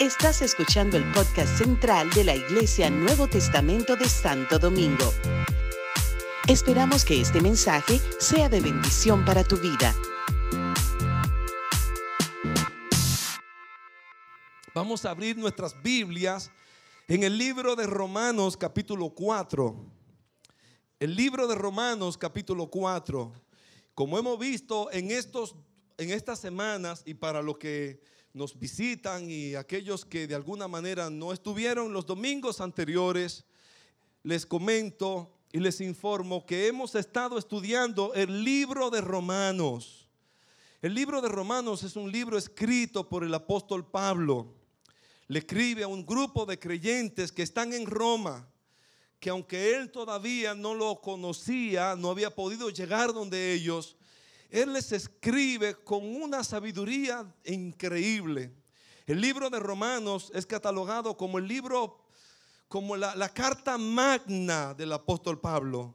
[0.00, 5.10] Estás escuchando el podcast central de la Iglesia Nuevo Testamento de Santo Domingo.
[6.46, 9.94] Esperamos que este mensaje sea de bendición para tu vida.
[14.74, 16.50] Vamos a abrir nuestras Biblias
[17.08, 19.74] en el libro de Romanos capítulo 4.
[21.00, 23.32] El libro de Romanos capítulo 4.
[23.94, 25.56] Como hemos visto en, estos,
[25.96, 28.02] en estas semanas y para los que
[28.36, 33.46] nos visitan y aquellos que de alguna manera no estuvieron los domingos anteriores,
[34.22, 40.10] les comento y les informo que hemos estado estudiando el libro de Romanos.
[40.82, 44.54] El libro de Romanos es un libro escrito por el apóstol Pablo.
[45.28, 48.46] Le escribe a un grupo de creyentes que están en Roma,
[49.18, 53.96] que aunque él todavía no lo conocía, no había podido llegar donde ellos,
[54.50, 58.52] él les escribe con una sabiduría increíble.
[59.06, 62.04] El libro de Romanos es catalogado como el libro
[62.68, 65.94] como la, carta magna del apóstol Pablo.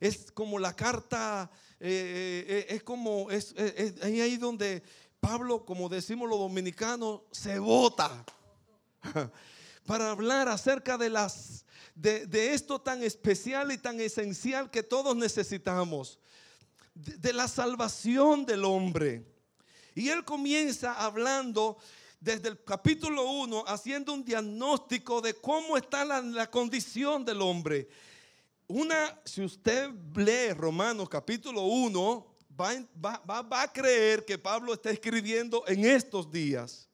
[0.00, 3.54] Es como la carta, eh, eh, es como, es,
[4.02, 4.82] ahí donde
[5.20, 8.24] Pablo, como decimos los dominicanos, se vota
[9.86, 16.18] para hablar acerca de las de, esto tan especial y tan esencial que todos necesitamos,
[17.00, 19.24] de, la salvación del hombre.
[19.94, 21.78] Y él comienza hablando
[22.20, 27.88] desde el capítulo 1 haciendo un diagnóstico de cómo está la, condición del hombre.
[28.68, 32.26] Una, si usted lee Romanos capítulo 1,
[32.60, 36.88] va, va, a creer que Pablo está escribiendo en estos días.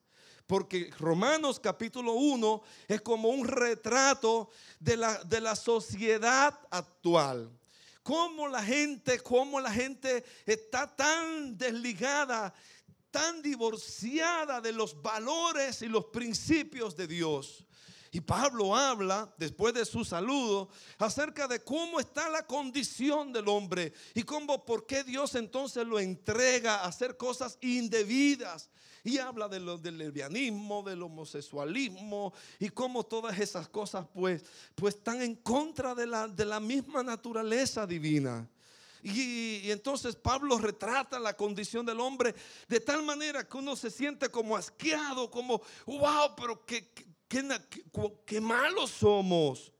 [0.47, 4.49] Porque Romanos capítulo 1 es como un retrato
[4.79, 7.51] de la, de la sociedad actual
[8.07, 12.55] cómo la gente, cómo la gente está tan desligada
[13.11, 17.65] tan divorciada de los valores y los principios de Dios.
[18.13, 20.69] Y Pablo habla, después de su saludo,
[20.99, 25.99] acerca de cómo está la condición del hombre y cómo, por qué Dios entonces lo
[25.99, 28.71] entrega a hacer cosas indebidas.
[29.05, 34.45] Y habla de lo, del lesbianismo, del homosexualismo y cómo todas esas cosas pues,
[34.75, 38.49] pues están en contra de la, de la misma naturaleza divina.
[39.03, 42.35] Y, entonces Pablo retrata la condición del hombre
[42.67, 46.67] de tal manera que uno se siente como asqueado, como, wow, pero
[47.29, 49.73] qué, malos somos.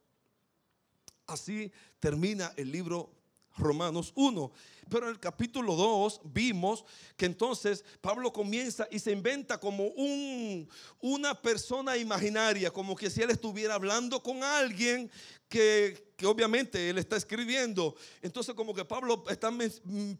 [1.27, 3.16] Así termina el libro
[3.57, 4.53] Romanos 1.
[4.89, 6.85] Pero en el capítulo 2 vimos
[7.17, 10.69] que entonces Pablo comienza y se inventa como un,
[11.01, 15.11] una persona imaginaria, como que si él estuviera hablando con alguien
[15.49, 17.97] que, obviamente él está escribiendo.
[18.23, 19.25] Entonces como que Pablo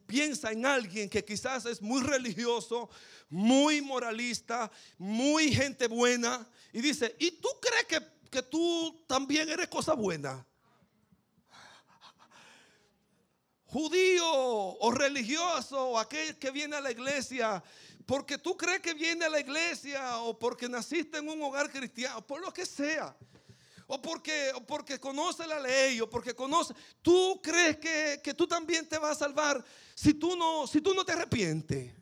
[0.07, 2.91] piensa en alguien que quizás es muy religioso,
[3.29, 6.45] muy moralista, muy gente buena.
[6.73, 10.45] Y dice, ¿y tú crees que, que tú también eres cosa buena?
[13.67, 17.63] Judío o religioso o aquel que viene a la iglesia
[18.07, 22.25] porque tú crees que viene a la iglesia o porque naciste en un hogar cristiano,
[22.25, 23.17] por lo que sea
[23.87, 28.99] o porque, porque conoce la ley, o porque conoce, tú crees que, tú también te
[28.99, 31.93] vas a salvar si tú no, si tú no te arrepientes.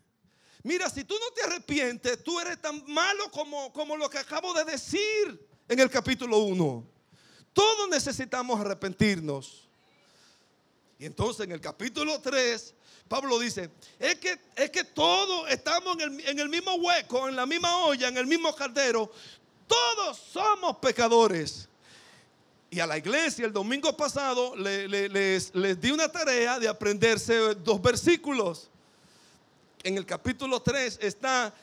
[0.63, 4.51] Mira, si tú no te arrepientes, tú eres tan malo como, como lo que acabo
[4.53, 6.89] de decir en el capítulo 1.
[7.53, 9.64] Todos necesitamos arrepentirnos.
[10.97, 12.73] Y entonces en el capítulo 3,
[13.07, 13.69] Pablo dice,
[13.99, 17.85] es que, es que todos estamos en el, en el mismo hueco, en la misma
[17.85, 19.11] olla, en el mismo caldero.
[19.67, 21.67] Todos somos pecadores.
[22.69, 28.69] Y a la iglesia el domingo pasado les, di una tarea de aprenderse dos versículos.
[29.83, 31.53] En el capítulo 3 está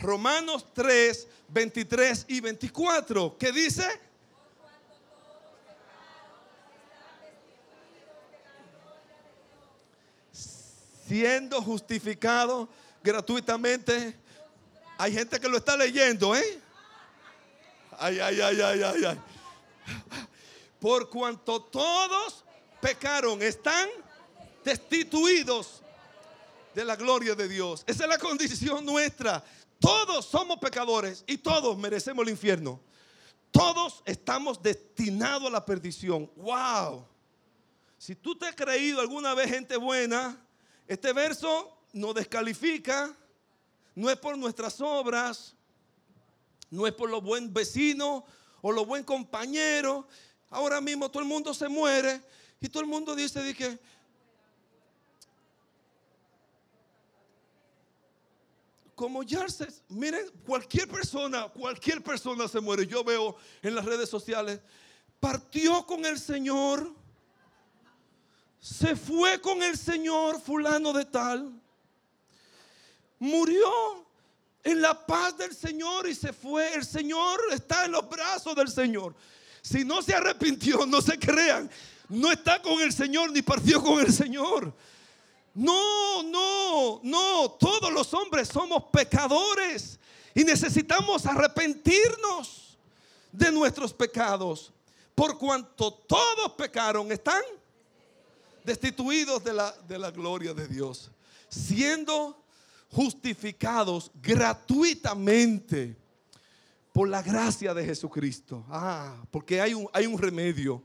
[0.00, 3.36] Romanos 3, 23 y 24.
[3.38, 3.86] ¿Qué dice?
[11.10, 12.68] Siendo justificado
[13.02, 14.16] gratuitamente.
[14.96, 16.60] Hay gente que lo está leyendo, ¿eh?
[17.98, 19.20] Ay, ay, ay, ay, ay, ay.
[20.78, 22.44] Por cuanto todos
[22.80, 23.88] pecaron, están
[24.64, 25.82] destituidos
[26.76, 27.82] de la gloria de Dios.
[27.88, 29.42] Esa es la condición nuestra.
[29.80, 32.80] Todos somos pecadores y todos merecemos el infierno.
[33.50, 36.30] Todos estamos destinados a la perdición.
[36.36, 37.04] Wow.
[37.98, 40.40] Si tú te has creído alguna vez gente buena,
[40.86, 43.16] este verso nos descalifica.
[43.94, 45.54] No es por nuestras obras,
[46.70, 48.24] no es por lo buen vecino,
[48.62, 50.04] o los buen compañeros.
[50.48, 52.20] Ahora mismo todo el mundo se muere
[52.60, 53.78] y todo el mundo dice que
[59.00, 62.86] como Yarses, miren, cualquier persona, cualquier persona se muere.
[62.86, 64.60] Yo veo en las redes sociales,
[65.18, 66.94] partió con el Señor,
[68.60, 71.50] se fue con el Señor fulano de tal,
[73.18, 74.04] murió
[74.62, 76.74] en la paz del Señor y se fue.
[76.74, 79.14] El Señor está en los brazos del Señor.
[79.62, 81.70] Si no se arrepintió, no se crean,
[82.08, 84.74] no está con el Señor ni partió con el Señor.
[85.54, 87.50] No, no, no.
[87.52, 89.98] Todos los hombres somos pecadores
[90.34, 92.78] y necesitamos arrepentirnos
[93.32, 94.70] de nuestros pecados.
[95.14, 97.42] Por cuanto todos pecaron, están
[98.64, 101.10] destituidos de la, de la gloria de Dios,
[101.48, 102.44] siendo
[102.88, 105.96] justificados gratuitamente
[106.92, 108.64] por la gracia de Jesucristo.
[108.68, 110.82] Ah, porque hay un, hay un remedio.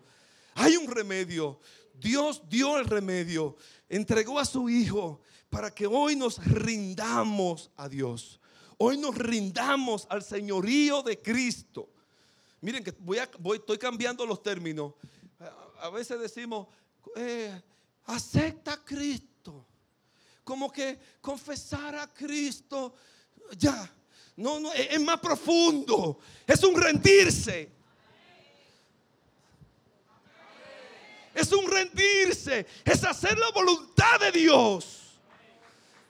[0.53, 1.59] Hay un remedio.
[1.99, 3.55] Dios dio el remedio
[3.89, 8.39] entregó a su Hijo para que hoy nos rindamos a Dios.
[8.77, 11.89] Hoy nos rindamos al señorío de Cristo.
[12.61, 14.93] Miren que voy voy, estoy cambiando los términos.
[15.79, 16.67] A, veces decimos,
[17.15, 17.61] eh,
[18.05, 19.65] acepta a Cristo.
[20.43, 22.95] Como que confesar a Cristo,
[23.57, 23.91] ya.
[24.37, 26.19] No, no, es más profundo.
[26.45, 27.75] Es un rendirse.
[31.35, 35.01] es un rendirse, es hacer la voluntad de Dios.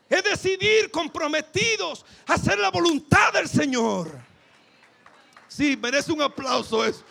[0.08, 4.20] Es decidir comprometidos a hacer la voluntad del Señor.
[5.48, 7.04] Sí, merece un aplauso eso.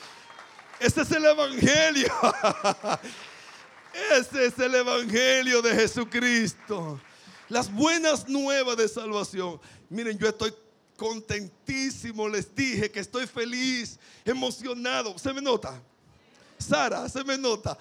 [0.79, 2.13] Ese es el Evangelio.
[4.13, 7.01] Ese es el Evangelio de Jesucristo.
[7.49, 9.61] Las buenas nuevas de salvación.
[9.89, 10.53] Miren, yo estoy
[10.97, 12.29] contentísimo.
[12.29, 15.19] Les dije que estoy feliz, emocionado.
[15.19, 15.81] ¿Se me nota?
[16.59, 17.79] Sara, se me nota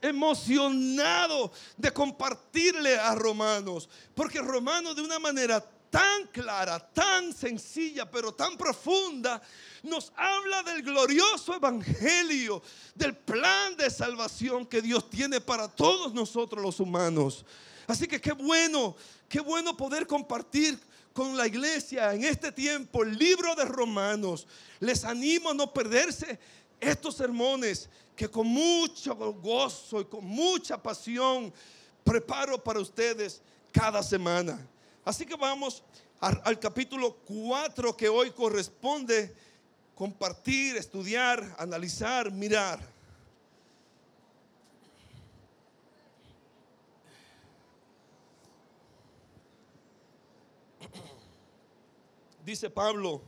[0.00, 8.32] emocionado de compartirle a Romanos, porque Romanos de una manera tan clara, tan sencilla, pero
[8.32, 9.42] tan profunda,
[9.82, 12.62] nos habla del glorioso evangelio,
[12.94, 17.44] del plan de salvación que Dios tiene para todos nosotros los humanos.
[17.86, 18.96] Así que qué bueno,
[19.28, 20.80] qué bueno poder compartir
[21.12, 24.46] con la iglesia en este tiempo el libro de Romanos.
[24.80, 26.40] Les animo a no perderse
[26.80, 31.52] estos sermones que con mucho gozo y con mucha pasión
[32.02, 34.66] preparo para ustedes cada semana.
[35.04, 35.82] Así que vamos
[36.20, 39.34] al, capítulo 4 que hoy corresponde
[39.94, 42.80] compartir, estudiar, analizar, mirar.
[52.44, 53.22] Dice Pablo,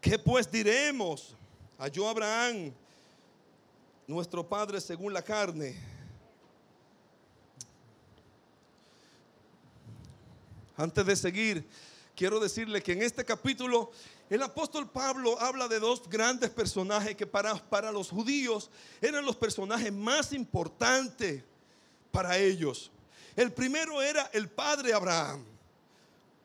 [0.00, 1.34] ¿qué pues diremos?
[1.78, 2.72] Halló Abraham
[4.06, 5.95] nuestro Padre según la carne.
[10.76, 11.66] Antes de seguir,
[12.14, 13.90] quiero decirle que en este capítulo
[14.28, 18.70] el apóstol Pablo habla de dos grandes personajes que para, para los judíos
[19.00, 21.42] eran los personajes más importantes
[22.10, 22.90] para ellos.
[23.36, 25.44] El primero era el padre Abraham.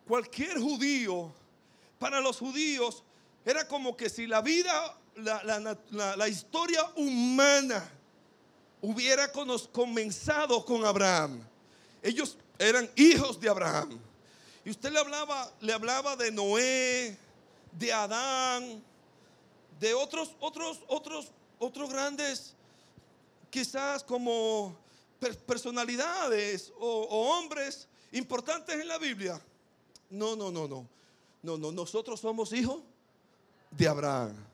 [0.08, 1.34] Cualquier judío,
[1.98, 3.04] para los judíos,
[3.46, 7.90] era como que si la vida la, historia humana
[8.82, 11.42] hubiera comenzado con Abraham.
[12.02, 14.00] Ellos eran hijos de Abraham.
[14.64, 17.18] Y usted le hablaba, le hablaba de Noé,
[17.72, 18.84] de Adán,
[19.80, 22.54] de otros, otros, otros, otros grandes,
[23.50, 24.76] quizás como
[25.46, 29.42] personalidades o, hombres importantes en la Biblia.
[30.10, 30.88] No, no, no, no.
[31.44, 32.84] No, no, nosotros somos hijos
[33.72, 34.52] de Abraham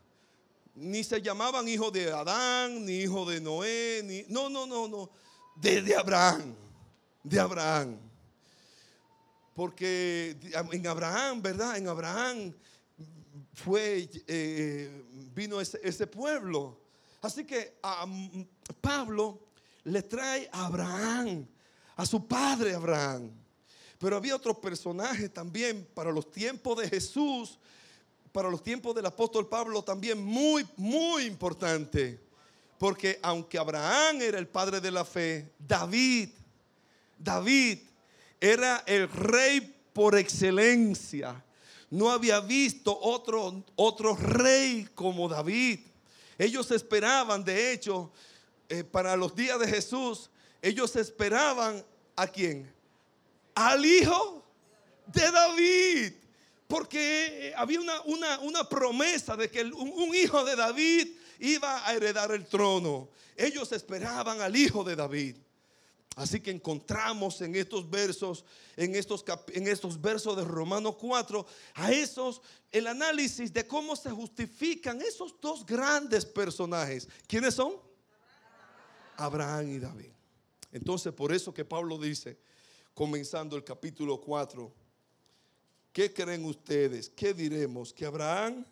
[0.77, 5.09] ni se llamaban hijos de Adán, ni hijos de Noé, ni, no, no, no, no,
[5.55, 6.53] de, Abraham,
[7.23, 7.97] de Abraham.
[9.57, 10.37] Porque
[10.71, 11.77] en Abraham, ¿verdad?
[11.77, 12.53] En Abraham
[13.53, 16.79] fue, eh, vino ese, pueblo.
[17.23, 17.79] Así que
[18.79, 19.47] Pablo
[19.83, 21.47] le trae a Abraham,
[21.95, 23.31] a su padre Abraham.
[23.97, 27.57] Pero había otro personaje también para los tiempos de Jesús
[28.31, 32.19] para los tiempos del apóstol Pablo también muy, muy importante.
[32.77, 36.29] Porque aunque Abraham era el padre de la fe, David,
[37.17, 37.79] David
[38.39, 41.43] era el rey por excelencia.
[41.89, 45.79] No había visto otro, otro rey como David.
[46.37, 48.11] Ellos esperaban, de hecho,
[48.69, 50.29] eh, para los días de Jesús,
[50.61, 51.83] ellos esperaban
[52.15, 52.71] a quién?
[53.55, 54.45] Al hijo
[55.07, 56.13] de David.
[56.67, 61.07] Porque había una, promesa de que un, hijo de David
[61.39, 63.07] iba a heredar el trono.
[63.37, 65.37] Ellos esperaban al hijo de David.
[66.17, 68.43] Así que encontramos en estos versos,
[68.75, 71.45] en estos, en estos versos de Romanos 4,
[71.75, 77.07] a esos, el análisis de cómo se justifican esos dos grandes personajes.
[77.27, 77.75] ¿Quiénes son?
[79.15, 80.09] Abraham y David.
[80.71, 82.39] Entonces, por eso que Pablo dice,
[82.95, 84.73] comenzando el capítulo 4,
[85.93, 87.09] ¿qué creen ustedes?
[87.09, 87.93] ¿Qué diremos?
[87.93, 88.65] Que Abraham,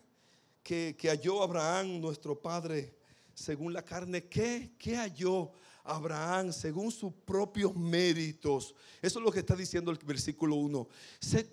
[0.64, 2.95] que, que halló Abraham, nuestro padre,
[3.36, 4.72] según la carne, ¿qué?
[4.78, 5.52] ¿Qué halló?
[5.84, 8.74] Abraham según sus propios méritos.
[9.00, 10.88] Eso es lo que está diciendo el versículo 1.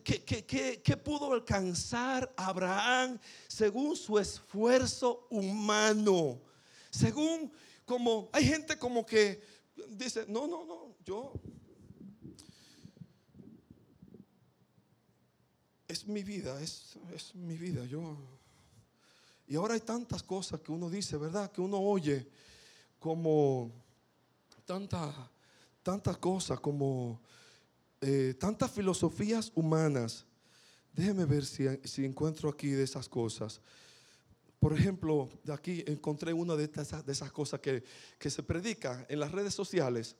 [0.03, 6.41] ¿Qué, pudo alcanzar Abraham según su esfuerzo humano?
[6.89, 7.51] Según
[7.85, 9.43] como hay gente como que
[9.89, 11.33] dice, no, no, no, yo...
[15.87, 18.17] Es mi vida, es, es mi vida, yo...
[19.47, 21.51] Y ahora hay tantas cosas que uno dice, ¿verdad?
[21.51, 22.27] Que uno oye
[22.99, 23.71] como
[24.65, 25.13] tantas
[25.83, 27.21] tanta cosas como
[28.01, 30.25] eh, tantas filosofías humanas.
[30.93, 33.59] Déjeme ver si, si, encuentro aquí de esas cosas.
[34.59, 37.83] Por ejemplo, aquí encontré una de, esas, de esas cosas que,
[38.17, 40.15] que se predica en las redes sociales.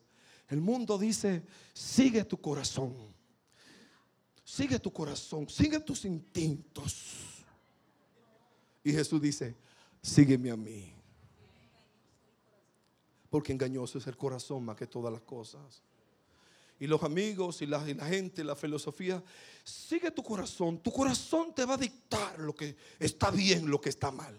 [0.49, 2.93] El mundo dice, sigue tu corazón.
[4.43, 7.32] Sigue tu corazón, sigue tus instintos.
[8.83, 9.55] Y Jesús dice,
[10.01, 10.93] sígueme a mí
[13.33, 15.81] porque engañoso es el corazón más que todas las cosas.
[16.79, 19.23] Y los amigos y la, y la, gente, la filosofía,
[19.63, 20.77] sigue tu corazón.
[20.77, 24.37] Tu corazón te va a dictar lo que está bien, lo que está mal.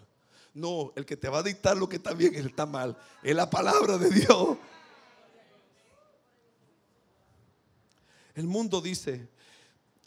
[0.53, 3.35] No, el que te va a dictar lo que está bien y está mal es
[3.35, 4.57] la palabra de Dios.
[8.33, 9.27] El mundo dice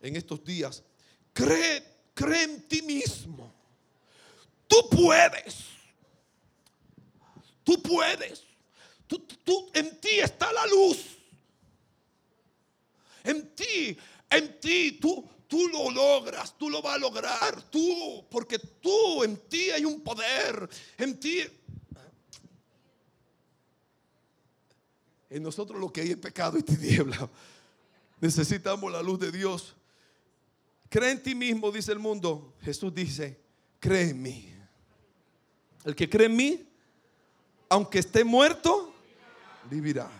[0.01, 0.83] en estos días,
[1.35, 3.53] cree, cree en ti mismo.
[4.69, 5.65] Tú puedes.
[7.65, 8.45] Tú puedes.
[9.09, 11.17] Tú, en ti está la luz.
[13.25, 13.97] En ti,
[14.31, 19.37] en ti, tú, tú lo logras, tú lo vas a lograr, tú, porque tú, en
[19.49, 21.43] ti hay un poder, en ti.
[25.31, 27.29] En nosotros lo que hay es pecado y tiniebla.
[28.21, 29.75] Necesitamos la luz de Dios.
[30.89, 32.55] Cree en ti mismo, dice el mundo.
[32.63, 33.39] Jesús dice,
[33.79, 34.58] cree en mí.
[35.89, 36.69] El que cree en mí,
[37.71, 38.93] aunque esté muerto,
[39.71, 40.11] vivirá.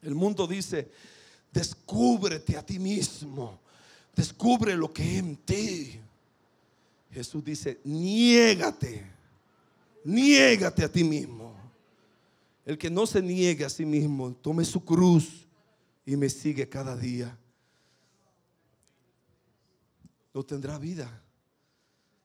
[0.00, 0.92] El mundo dice,
[1.50, 3.58] descúbrete a ti mismo,
[4.14, 6.00] descubre lo que hay en ti.
[7.10, 9.04] Jesús dice, niégate,
[10.04, 11.56] niégate a ti mismo.
[12.64, 15.48] El que no se niegue a sí mismo, tome su cruz
[16.06, 17.36] y me sigue cada día.
[20.32, 21.23] No tendrá vida.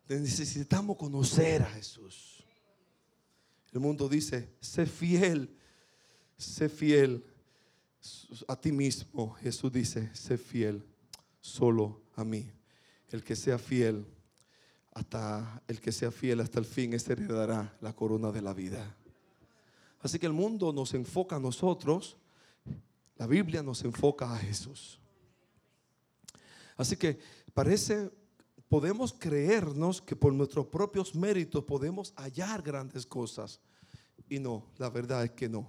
[0.09, 2.43] Necesitamos conocer a Jesús.
[3.71, 5.55] El mundo dice, sé fiel
[6.39, 7.23] sé fiel
[8.47, 9.33] a ti mismo.
[9.33, 10.83] Jesús dice, sé fiel
[11.41, 12.49] solo a mí.
[13.09, 14.05] El que sea fiel
[14.93, 18.95] hasta el que sea fiel hasta el fin, ese heredará la corona de la vida.
[20.01, 22.17] Así que el mundo nos enfoca a nosotros,
[23.17, 24.99] la Biblia nos enfoca a Jesús.
[26.77, 27.19] Así que
[27.53, 28.09] parece,
[28.69, 33.59] podemos creernos que por nuestros propios méritos podemos hallar grandes cosas.
[34.29, 35.67] Y no, la verdad es que no.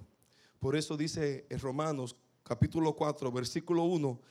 [0.59, 4.21] Por eso dice Romanos capítulo 4, versículo 1,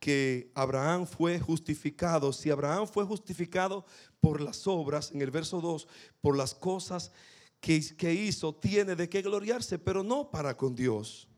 [0.00, 2.32] que Abraham fue justificado.
[2.32, 3.86] Si Abraham fue justificado
[4.20, 5.86] por las obras, en el verso 2,
[6.20, 7.12] por las cosas
[7.60, 11.28] que, que hizo, tiene de qué gloriarse, pero no para con Dios.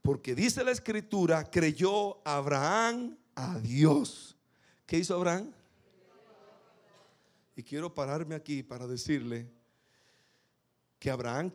[0.00, 4.36] Porque dice la escritura, creyó Abraham a Dios.
[4.86, 5.52] ¿Qué hizo Abraham?
[7.56, 9.50] Y quiero pararme aquí para decirle
[10.98, 11.52] que Abraham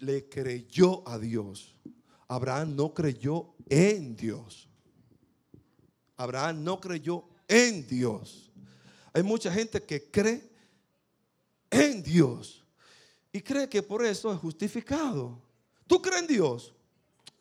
[0.00, 1.76] le creyó a Dios.
[2.28, 4.68] Abraham no creyó en Dios.
[6.16, 8.52] Abraham no creyó en Dios.
[9.12, 10.50] Hay mucha gente que cree
[11.70, 12.64] en Dios
[13.32, 15.40] y cree que por eso es justificado.
[15.86, 16.74] ¿Tú crees en Dios?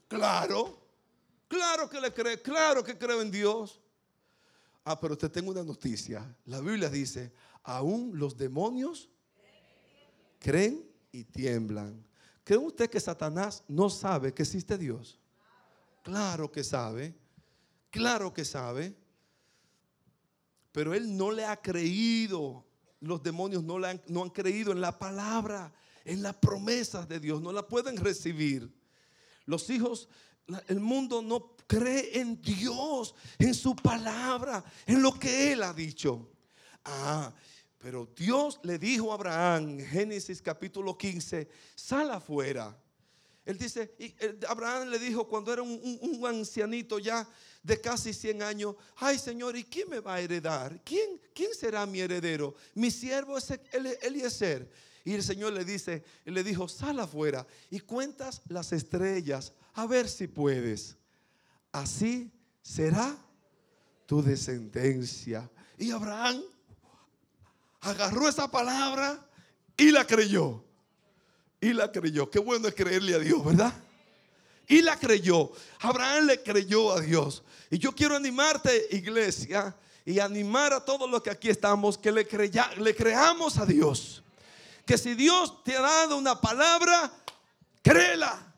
[0.08, 0.80] Claro,
[1.48, 3.80] claro que le cree, claro que creo en Dios.
[4.84, 6.36] Ah, pero te tengo una noticia.
[6.46, 7.32] La Biblia dice,
[7.70, 9.10] aún los demonios
[10.40, 12.04] creen y tiemblan.
[12.44, 15.20] ¿Cree usted que Satanás no sabe que existe Dios?
[16.02, 17.16] Claro que sabe,
[17.92, 18.96] claro que sabe,
[20.72, 22.66] pero él no le ha creído,
[23.02, 25.72] los demonios no, le han, no han creído en la palabra,
[26.06, 28.74] en las promesas de Dios, no la pueden recibir.
[29.46, 30.10] Los hijos,
[30.68, 36.32] el mundo no cree en Dios, en su palabra, en lo que Él ha dicho.
[36.84, 37.32] Ah,
[37.80, 42.78] pero Dios le dijo a Abraham, Génesis capítulo 15, sal afuera.
[43.46, 44.14] él dice, y
[44.48, 47.28] Abraham le dijo cuando era un, ancianito ya
[47.64, 50.82] de casi 100 años, ay Señor, ¿y quién me va a heredar?
[50.84, 52.54] ¿Quién, quién será mi heredero?
[52.76, 53.50] Mi siervo es
[54.02, 54.70] Eliezer.
[55.06, 60.10] Y el Señor le dice, le dijo, sal afuera y cuentas las estrellas a ver
[60.10, 60.98] si puedes.
[61.72, 62.30] Así
[62.62, 63.18] será
[64.06, 65.50] tu descendencia.
[65.78, 66.44] Y Abraham
[67.82, 69.20] agarró esa palabra
[69.78, 70.64] y la creyó.
[71.62, 72.30] Y la creyó.
[72.30, 73.74] Qué bueno es creerle a Dios, ¿verdad?
[74.68, 75.52] Y la creyó.
[75.80, 77.44] Abraham le creyó a Dios.
[77.70, 82.28] Y yo quiero animarte, iglesia, y animar a todos los que aquí estamos, que le,
[82.78, 84.24] le creamos a Dios.
[84.86, 87.12] Que si Dios te ha dado una palabra,
[87.82, 88.56] créela,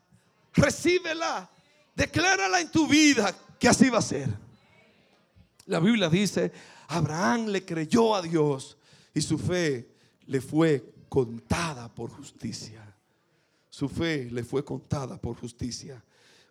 [0.54, 1.50] recíbela,
[1.94, 4.28] declárala en tu vida, que así va a ser.
[5.66, 6.52] La Biblia dice,
[6.88, 8.76] Abraham le creyó a Dios
[9.14, 9.88] y su fe
[10.26, 12.82] le fue contada por justicia.
[13.68, 16.02] Su fe le fue contada por justicia.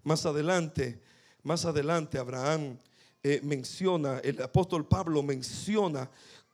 [0.04, 1.00] Más adelante,
[1.44, 2.78] más adelante Abraham
[3.24, 6.10] eh, menciona, el apóstol Pablo menciona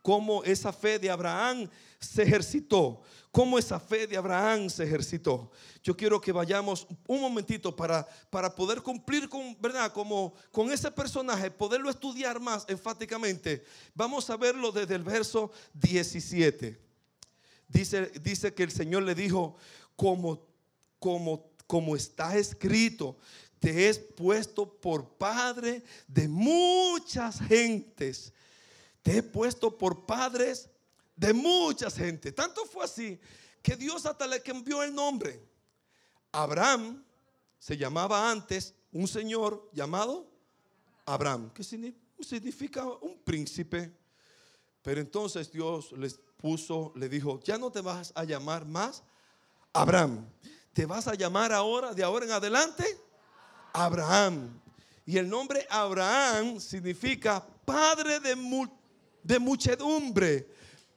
[0.08, 5.52] cómo esa fe de Abraham se ejercitó, cómo esa fe de Abraham se ejercitó.
[5.84, 9.92] Yo quiero que vayamos un momentito para, para poder cumplir con, ¿verdad?
[9.92, 13.66] Como con ese personaje, poderlo estudiar más enfáticamente.
[13.94, 16.80] Vamos a verlo desde el verso 17.
[17.68, 19.58] Dice, dice que el Señor le dijo,
[19.98, 20.48] como
[21.00, 23.18] como, como está escrito,
[23.60, 28.32] te es puesto por padre de muchas gentes.
[29.08, 30.70] Te he puesto por padres
[31.16, 32.36] de muchas gentes.
[32.36, 33.18] Tanto fue así
[33.62, 35.42] que Dios hasta le cambió el nombre.
[36.34, 37.06] Abraham
[37.58, 40.30] se llamaba antes un señor llamado
[41.06, 43.96] Abraham, que significa un príncipe.
[44.82, 49.04] Pero entonces Dios les puso, le dijo, ya no te vas a llamar más
[49.72, 50.30] Abraham,
[50.74, 52.84] te vas a llamar ahora, de ahora en adelante,
[53.72, 54.60] Abraham.
[55.06, 58.36] Y el nombre Abraham significa padre de,
[59.28, 60.48] de muchedumbre,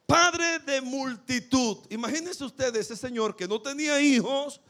[0.05, 1.77] padre de multitud.
[1.89, 4.61] Imagínense ustedes ese señor que no tenía hijos,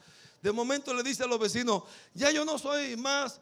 [0.42, 3.40] de momento le dice a los vecinos, ya yo no soy más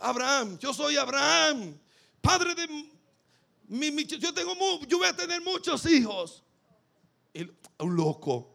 [0.00, 1.78] Abraham, yo soy Abraham,
[2.20, 2.66] padre de
[3.68, 4.54] mi, yo tengo
[4.86, 6.42] yo voy a tener muchos hijos.
[7.78, 8.50] un loco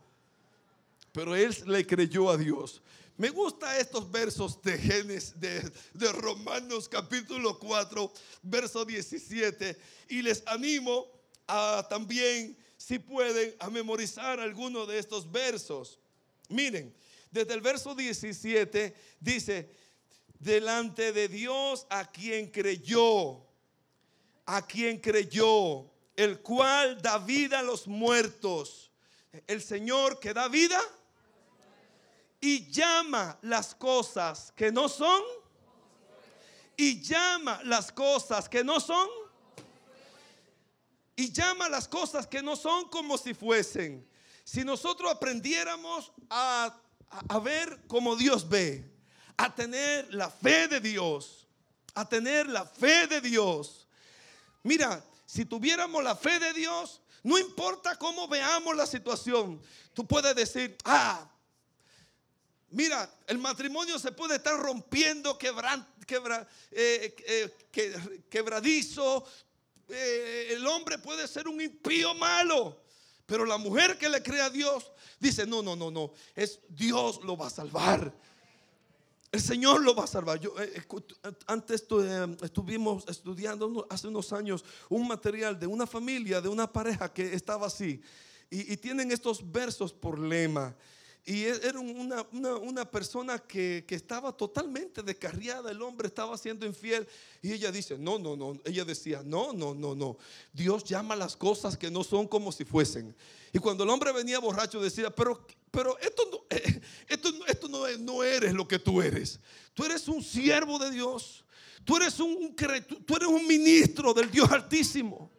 [1.15, 2.81] pero él le creyó a Dios.
[3.17, 8.11] Me gustan estos versos de Génesis, de, Romanos capítulo 4,
[8.43, 9.77] verso 17.
[10.09, 11.07] Y les animo
[11.47, 15.97] a también, si pueden, a memorizar alguno de estos versos.
[16.49, 16.93] Miren,
[17.31, 19.69] desde el verso 17 dice,
[20.37, 23.45] delante de Dios a quien creyó,
[24.45, 28.91] a quien creyó, el cual da vida a los muertos.
[29.47, 30.81] El Señor que da vida
[32.45, 35.23] y llama las cosas que no son
[36.77, 39.09] y llama las cosas que no son
[41.15, 44.07] y llama las cosas que no son como si fuesen.
[44.43, 46.79] Si nosotros aprendiéramos a,
[47.29, 48.93] a, ver como Dios ve,
[49.37, 51.47] a tener la fe de Dios,
[51.95, 53.87] a tener la fe de Dios.
[54.61, 59.59] Mira, si tuviéramos la fe de Dios, no importa cómo veamos la situación,
[59.95, 61.27] tú puedes decir, ah,
[62.75, 69.25] Mira, el matrimonio se puede estar rompiendo, eh, eh, quebradizo.
[69.87, 72.81] Eh, el hombre puede ser un impío malo.
[73.25, 76.11] Pero la mujer que le cree a Dios dice, no, no, no, no.
[76.35, 78.13] Es Dios lo va a salvar.
[79.31, 80.37] El Señor lo va a salvar.
[80.41, 80.53] Yo,
[81.47, 81.85] antes
[82.41, 87.67] estuvimos estudiando hace unos años un material de una familia, de una pareja que estaba
[87.67, 88.01] así.
[88.49, 90.75] Y tienen estos versos por lema.
[91.25, 97.07] Y e, era una, persona que, estaba totalmente descarriada, el hombre estaba siendo infiel.
[97.41, 100.17] Y ella dice, no, no, no, ella decía, no, no, no, no.
[100.53, 103.15] Dios llama las cosas que no son como si fuesen.
[103.51, 106.45] Y cuando el hombre venía borracho decía, pero, pero esto, no,
[107.07, 109.39] esto, esto no, no eres lo que tú eres.
[109.73, 111.43] Tú eres un siervo de Dios.
[111.83, 115.34] Tú eres un, tú eres un ministro del Dios Altísimo.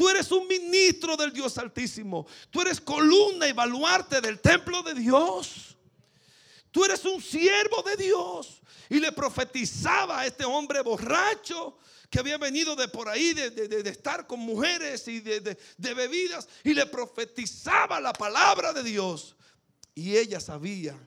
[0.00, 2.26] Tú eres un ministro del Dios Altísimo.
[2.48, 5.76] Tú eres columna y baluarte del templo de Dios.
[6.70, 8.62] Tú eres un siervo de Dios.
[8.88, 11.76] Y le profetizaba a este hombre borracho
[12.08, 16.48] que había venido de por ahí, de, estar con mujeres y de, bebidas.
[16.64, 19.36] Y le profetizaba la palabra de Dios.
[19.94, 20.98] Y ella sabía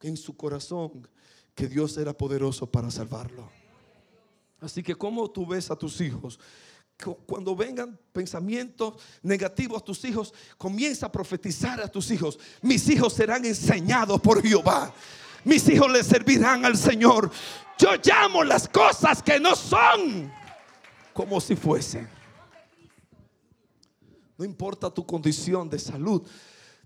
[0.00, 1.06] en su corazón
[1.54, 3.52] que Dios era poderoso para salvarlo.
[4.58, 6.40] Así que, ¿cómo tú ves a tus hijos?
[7.26, 12.38] Cuando vengan pensamientos negativos a tus hijos, comienza a profetizar a tus hijos.
[12.60, 14.92] Mis hijos serán enseñados por Jehová.
[15.44, 17.30] Mis hijos le servirán al Señor.
[17.78, 20.32] Yo llamo las cosas que no son
[21.12, 22.08] como si fuesen.
[24.36, 26.26] No importa tu condición de salud,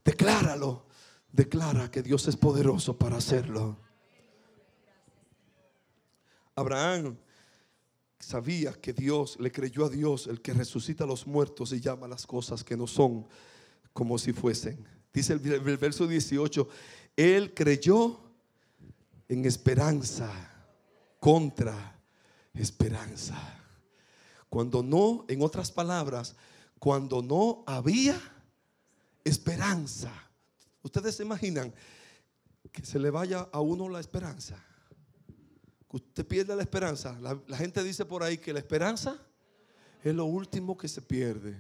[0.05, 0.87] decláralo.
[1.33, 3.79] Declara que Dios es poderoso para hacerlo.
[6.55, 7.17] Abraham
[8.23, 12.07] sabía que Dios le creyó a Dios, el que resucita a los muertos y llama
[12.07, 13.27] las cosas que no son
[13.93, 14.87] como si fuesen.
[15.13, 15.41] Dice el,
[15.77, 16.69] verso 18,
[17.17, 18.21] él creyó
[19.29, 20.31] en esperanza
[21.19, 22.01] contra
[22.55, 23.37] esperanza.
[24.49, 26.37] Cuando no, en otras palabras,
[26.79, 28.19] cuando no había
[29.25, 30.13] esperanza.
[30.83, 31.75] Ustedes se imaginan
[32.71, 34.65] que se le vaya a uno la esperanza
[35.93, 37.19] usted pierde la esperanza.
[37.21, 39.21] La, la, gente dice por ahí que la esperanza
[40.03, 41.57] es lo último que se pierde.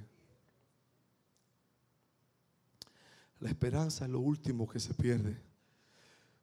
[3.40, 5.36] La esperanza es lo último que se pierde.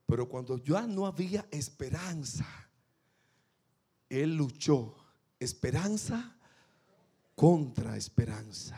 [0.06, 2.46] Pero cuando ya no había esperanza,
[4.10, 4.96] Él luchó
[5.40, 6.36] esperanza
[7.36, 8.78] contra esperanza.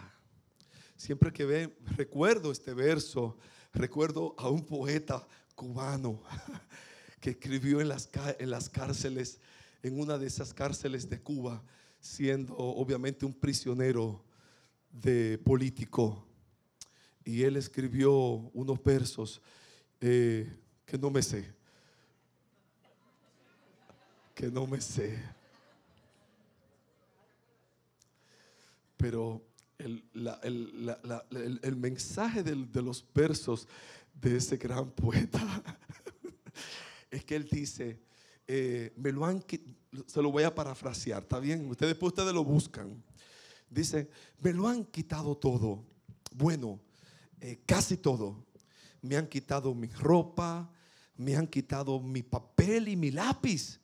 [0.95, 3.37] Siempre que ve, recuerdo este verso,
[3.73, 6.21] recuerdo a un poeta cubano
[7.21, 9.39] que escribió en las, en las cárceles,
[9.83, 11.63] en una de esas cárceles de Cuba,
[11.99, 14.25] siendo obviamente un prisionero
[14.91, 16.27] de político.
[17.23, 19.39] Y él escribió unos versos
[20.01, 20.51] eh,
[20.83, 21.53] que no me sé.
[24.33, 25.23] Que no me sé.
[28.97, 29.45] Pero
[29.77, 30.03] el,
[31.61, 33.67] el, mensaje de los versos
[34.19, 35.63] de ese gran poeta
[37.11, 37.99] es que él dice,
[38.47, 39.43] eh, me lo han
[40.07, 41.69] se lo voy a parafrasear, ¿está bien?
[41.69, 43.03] Ustedes después ustedes lo buscan.
[43.69, 45.85] Dice, me lo han quitado todo.
[46.33, 46.79] Bueno,
[47.41, 48.45] eh, casi todo.
[49.01, 50.71] Me han quitado mi ropa,
[51.17, 53.79] me han quitado mi papel y mi lápiz.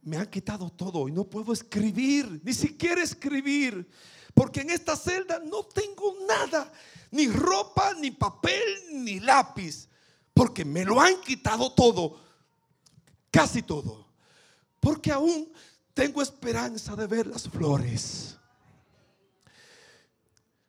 [0.00, 3.86] Me han quitado todo y no puedo escribir, ni siquiera escribir,
[4.32, 6.72] porque en esta celda no tengo nada,
[7.10, 9.88] ni ropa, ni papel, ni lápiz
[10.36, 12.20] porque me lo han quitado todo,
[13.30, 14.06] casi todo.
[14.78, 15.50] Porque aún
[15.94, 18.36] tengo esperanza de ver las flores.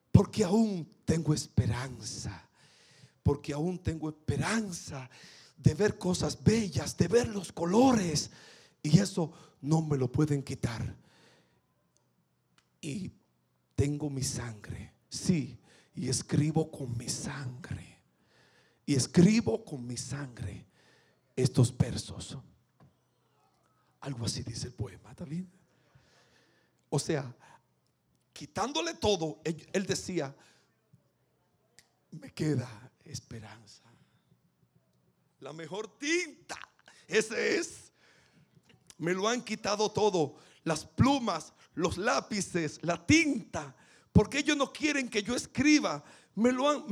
[0.10, 2.48] Porque aún tengo esperanza.
[3.22, 5.10] Porque aún tengo esperanza
[5.58, 8.32] de ver cosas bellas, de ver los colores.
[8.82, 10.96] Y eso no me lo pueden quitar.
[12.80, 13.12] Y
[13.76, 14.94] tengo mi sangre.
[15.10, 15.60] Sí,
[15.94, 17.87] y escribo con mi sangre
[18.88, 20.66] y escribo con mi sangre
[21.36, 22.38] estos versos.
[24.00, 25.52] Algo así dice el poema, ¿está bien?
[26.90, 27.36] O sea,
[28.32, 30.34] quitándole todo, él, decía,
[32.12, 33.84] me queda esperanza.
[35.42, 36.58] La mejor tinta,
[37.08, 37.92] ese es.
[38.98, 43.76] Me lo han quitado todo, las plumas, los lápices, la tinta,
[44.14, 46.06] porque ellos no quieren que yo escriba
[46.38, 46.84] me lo han,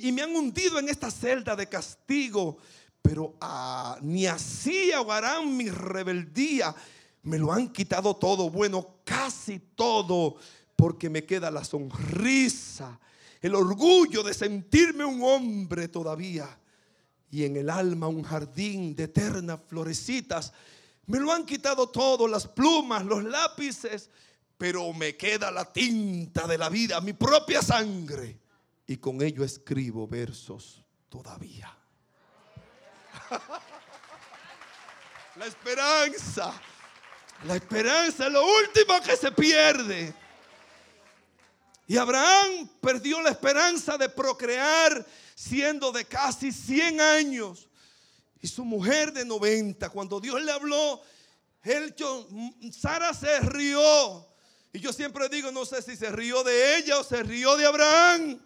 [0.00, 2.56] y me han hundido en esta celda de castigo.
[3.02, 6.74] Pero ah, ni así ahogarán mi rebeldía.
[7.22, 10.36] Me lo han quitado todo, bueno, casi todo,
[10.74, 12.98] porque me queda la sonrisa,
[13.42, 16.58] el orgullo de sentirme un hombre todavía.
[17.30, 20.54] Y en el alma un jardín de eternas florecitas.
[21.04, 24.08] Me lo han quitado todo, las plumas, los lápices,
[24.56, 28.43] pero me queda la tinta de la vida, mi propia sangre
[28.86, 31.76] y con ello escribo versos todavía.
[35.36, 36.54] La esperanza,
[37.44, 40.14] la esperanza es lo último que se pierde.
[41.88, 47.68] Y Abraham perdió la esperanza de procrear siendo de casi 100 años.
[48.40, 51.02] Y su mujer de 90, cuando Dios le habló,
[51.64, 51.94] él,
[52.72, 54.26] Sara se rió.
[54.72, 57.66] Y yo siempre digo, no sé si se rió de ella o se rió de
[57.66, 58.40] Abraham.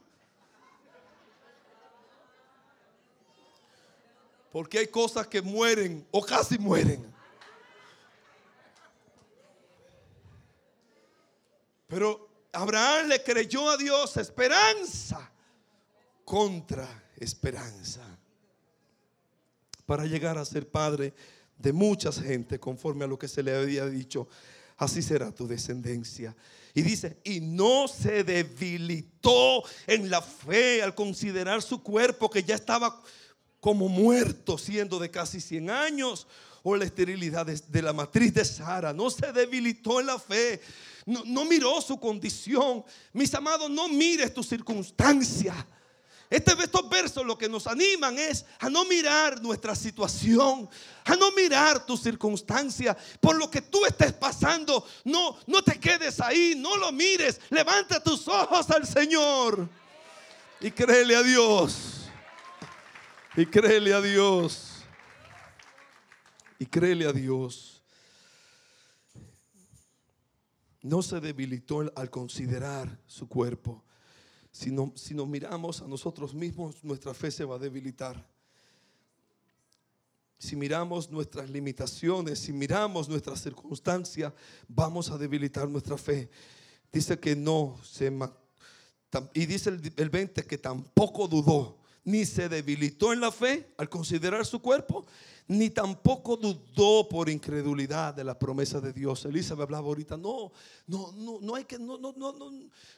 [4.50, 7.14] Porque hay cosas que mueren o casi mueren.
[11.86, 15.30] Pero Abraham le creyó a Dios esperanza
[16.24, 18.02] contra esperanza.
[19.86, 21.14] Para llegar a ser padre
[21.56, 24.28] de muchas gente conforme a lo que se le había dicho.
[24.76, 26.36] Así será tu descendencia.
[26.74, 32.54] Y dice, y no se debilitó en la fe al considerar su cuerpo que ya
[32.54, 33.02] estaba
[33.60, 36.26] como muerto siendo de casi 100 años
[36.62, 38.92] o la esterilidad de, la matriz de Sara.
[38.92, 40.60] No se debilitó en la fe.
[41.06, 42.84] No, miró su condición.
[43.12, 45.54] Mis amados, no mires tu circunstancia.
[46.30, 50.68] Este, estos versos lo que nos animan es a no mirar nuestra situación,
[51.06, 54.86] a no mirar tu circunstancia, por lo que tú estés pasando.
[55.04, 57.40] No, no te quedes ahí, no lo mires.
[57.48, 59.66] Levanta tus ojos al Señor
[60.60, 61.97] y créele a Dios.
[63.38, 64.84] Y créele a Dios.
[66.58, 67.82] Y créele a Dios.
[70.82, 73.82] No se debilitó al considerar su cuerpo
[74.50, 74.70] si,
[75.14, 78.26] nos miramos a nosotros mismos, nuestra fe se va a debilitar.
[80.36, 84.32] Si miramos nuestras limitaciones, si miramos nuestras circunstancias,
[84.66, 86.28] vamos a debilitar nuestra fe.
[86.92, 88.12] Dice que no se
[89.32, 91.77] y dice el 20 que tampoco dudó,
[92.08, 95.04] ni se debilitó en la fe al considerar su cuerpo,
[95.46, 99.26] ni tampoco dudó por incredulidad de la promesa de Dios.
[99.26, 100.50] Elizabeth hablaba ahorita, no,
[100.86, 102.32] no, no, no hay que, no, no, no,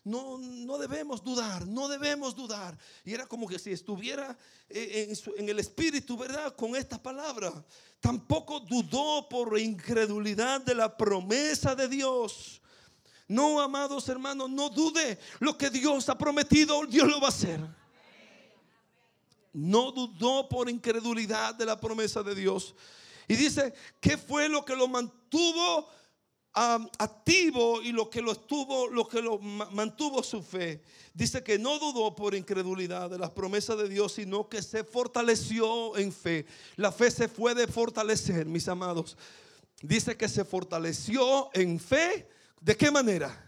[0.05, 2.79] no, no, debemos dudar, no debemos dudar.
[3.05, 6.55] Y era como que si estuviera en, en el espíritu, ¿verdad?
[6.55, 7.53] Con esta palabra.
[7.99, 12.61] Tampoco dudó por incredulidad de la promesa de Dios.
[13.27, 17.79] No, amados hermanos, no dude lo que Dios ha prometido, Dios lo va a hacer
[19.52, 22.74] no dudó por incredulidad de la promesa de Dios.
[23.28, 25.88] Y dice, ¿qué fue lo que lo mantuvo
[26.52, 30.82] activo y lo que lo estuvo, lo que lo mantuvo su fe?
[31.14, 35.96] Dice que no dudó por incredulidad de las promesas de Dios, sino que se fortaleció
[35.96, 36.46] en fe.
[36.76, 39.16] La fe se puede fortalecer, mis amados.
[39.82, 42.28] Dice que se fortaleció en fe.
[42.60, 43.46] ¿De qué manera?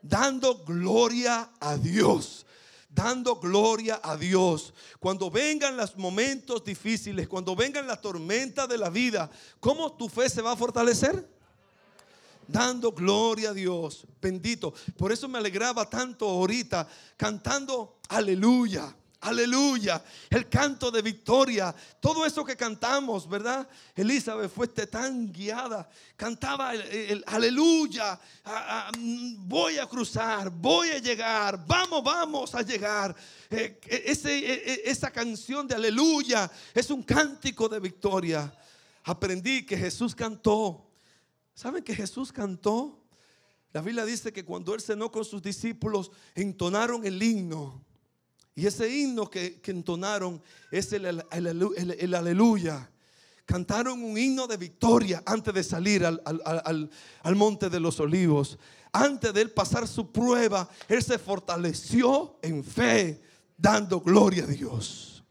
[0.00, 2.46] Dando gloria a Dios
[2.88, 4.72] dando gloria a Dios.
[4.98, 10.28] Cuando vengan los momentos difíciles, cuando vengan la tormenta de la vida, ¿cómo tu fe
[10.28, 11.28] se va a fortalecer?
[12.46, 14.72] Dando gloria a Dios, bendito.
[14.96, 18.94] Por eso me alegraba tanto ahorita cantando aleluya.
[19.20, 20.00] Aleluya,
[20.30, 23.68] el canto de victoria, todo eso que cantamos, ¿verdad?
[23.96, 28.20] Elizabeth fue tan guiada, cantaba el, aleluya,
[29.38, 33.14] voy a cruzar, voy a llegar, vamos, vamos a llegar.
[33.50, 38.56] Eh, e, e, e, esa canción de aleluya es un cántico de victoria.
[39.02, 40.86] Aprendí que Jesús cantó.
[41.54, 43.02] ¿Saben que Jesús cantó?
[43.72, 47.87] La Biblia dice que cuando él cenó con sus discípulos, entonaron el himno.
[48.58, 50.42] Y ese himno que, entonaron
[50.72, 52.90] es el, aleluya.
[53.46, 58.58] Cantaron un himno de victoria antes de salir al, al, monte de los olivos.
[58.90, 63.22] Antes de él pasar su prueba, él se fortaleció en fe,
[63.56, 65.22] dando gloria a Dios.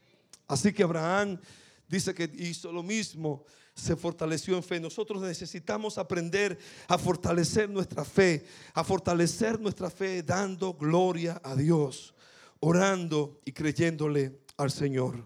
[0.48, 1.38] Así que Abraham
[1.86, 3.44] dice que hizo lo mismo,
[3.76, 4.80] se fortaleció en fe.
[4.80, 12.14] Nosotros necesitamos aprender a fortalecer nuestra fe, a fortalecer nuestra fe dando gloria a Dios
[12.60, 15.24] orando y creyéndole al Señor.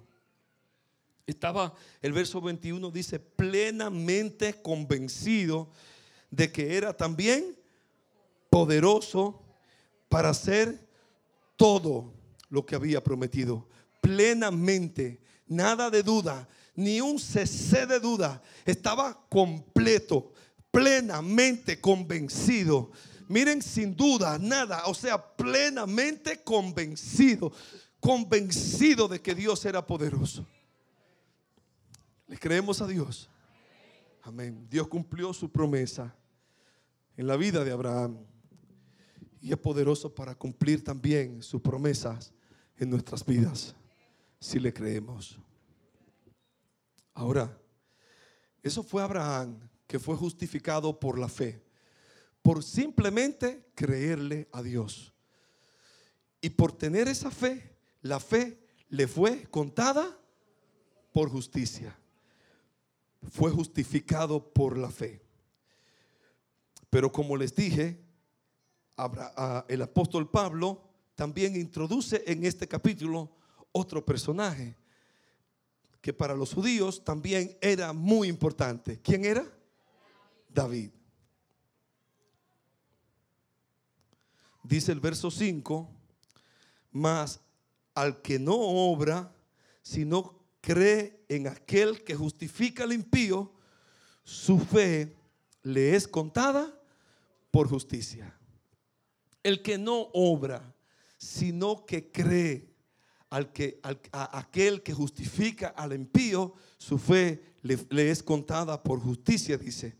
[1.25, 5.69] Estaba, el verso 21 dice, plenamente convencido
[6.29, 7.57] de que era también
[8.49, 9.41] poderoso
[10.09, 10.87] para hacer
[11.55, 12.13] todo
[12.49, 13.67] lo que había prometido.
[14.01, 18.41] Plenamente, nada de duda, ni un cese de duda.
[18.65, 20.33] Estaba completo,
[20.71, 22.91] plenamente convencido
[23.31, 27.53] Miren, sin duda, nada, o sea, plenamente convencido,
[27.97, 30.45] convencido de que Dios era poderoso.
[32.27, 33.29] Le creemos a Dios.
[34.23, 34.67] Amén.
[34.69, 36.13] Dios cumplió su promesa
[37.15, 38.17] en la vida de Abraham
[39.39, 42.33] y es poderoso para cumplir también sus promesas
[42.75, 43.73] en nuestras vidas,
[44.41, 45.39] si le creemos.
[47.13, 47.57] Ahora,
[48.61, 51.70] eso fue Abraham que fue justificado por la fe
[52.41, 55.13] por simplemente creerle a Dios.
[56.41, 60.17] Y por tener esa fe, la fe le fue contada
[61.13, 61.97] por justicia.
[63.29, 65.21] Fue justificado por la fe.
[66.89, 68.03] Pero como les dije,
[69.67, 73.35] el apóstol Pablo también introduce en este capítulo
[73.71, 74.75] otro personaje
[76.01, 78.99] que para los judíos también era muy importante.
[79.01, 79.45] ¿Quién era?
[80.49, 80.89] David.
[84.63, 85.89] Dice el verso 5,
[86.91, 87.39] mas
[87.93, 89.33] al que no obra,
[89.81, 93.51] sino cree en aquel que justifica al impío,
[94.23, 95.15] su fe
[95.63, 96.79] le es contada
[97.49, 98.37] por justicia.
[99.43, 100.73] El que no obra,
[101.17, 102.69] sino que cree
[103.29, 103.79] al que,
[104.11, 109.95] a aquel que justifica al impío, su fe le es contada por justicia, dice.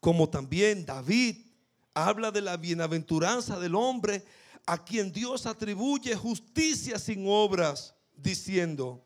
[0.00, 1.51] Como también David
[1.94, 4.24] habla de la bienaventuranza del hombre
[4.66, 9.04] a quien Dios atribuye justicia sin obras, diciendo,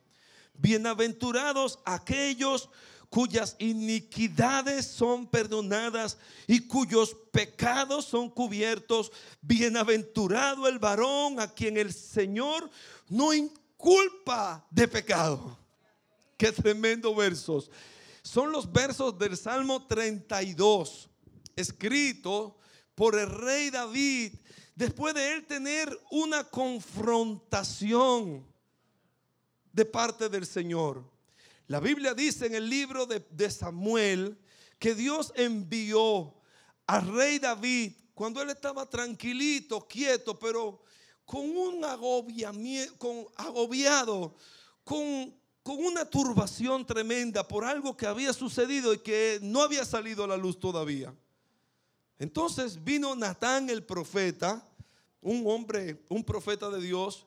[0.54, 2.68] bienaventurados aquellos
[3.08, 9.12] cuyas iniquidades son perdonadas y cuyos pecados son cubiertos.
[9.40, 12.68] Bienaventurado el varón a quien el Señor
[13.08, 15.56] no inculpa de pecado.
[16.36, 17.70] Qué tremendo versos.
[18.22, 21.08] Son los versos del Salmo 32,
[21.54, 22.58] escrito
[22.96, 24.32] por el rey David,
[24.74, 28.44] después de él tener una confrontación
[29.70, 31.04] de parte del Señor.
[31.68, 34.38] La Biblia dice en el libro de, Samuel
[34.78, 36.34] que Dios envió
[36.86, 40.82] al rey David cuando él estaba tranquilito, quieto, pero
[41.26, 44.36] con un agobiamiento, con, agobiado,
[44.84, 50.24] con, con una turbación tremenda por algo que había sucedido y que no había salido
[50.24, 51.14] a la luz todavía.
[52.18, 54.66] Entonces vino Natán el profeta,
[55.20, 57.26] un hombre, un profeta de Dios,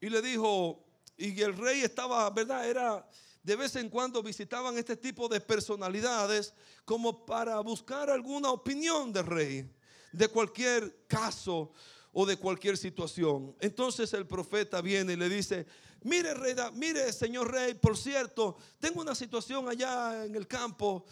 [0.00, 0.84] y le dijo,
[1.16, 2.68] y el rey estaba, ¿verdad?
[2.68, 3.08] Era
[3.42, 6.52] de vez en cuando visitaban este tipo de personalidades
[6.84, 9.70] como para buscar alguna opinión del rey,
[10.10, 11.70] de cualquier caso
[12.12, 13.54] o de cualquier situación.
[13.60, 15.64] Entonces el profeta viene y le dice,
[16.02, 21.04] mire rey, mire señor rey, por cierto, tengo una situación allá en el campo,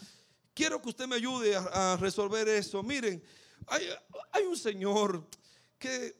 [0.55, 2.81] quiero que usted me ayude a, resolver eso.
[2.81, 3.21] Miren,
[3.67, 5.27] hay, un señor
[5.77, 6.15] que,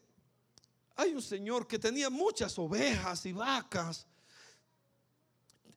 [0.96, 4.06] hay un señor que tenía muchas ovejas y vacas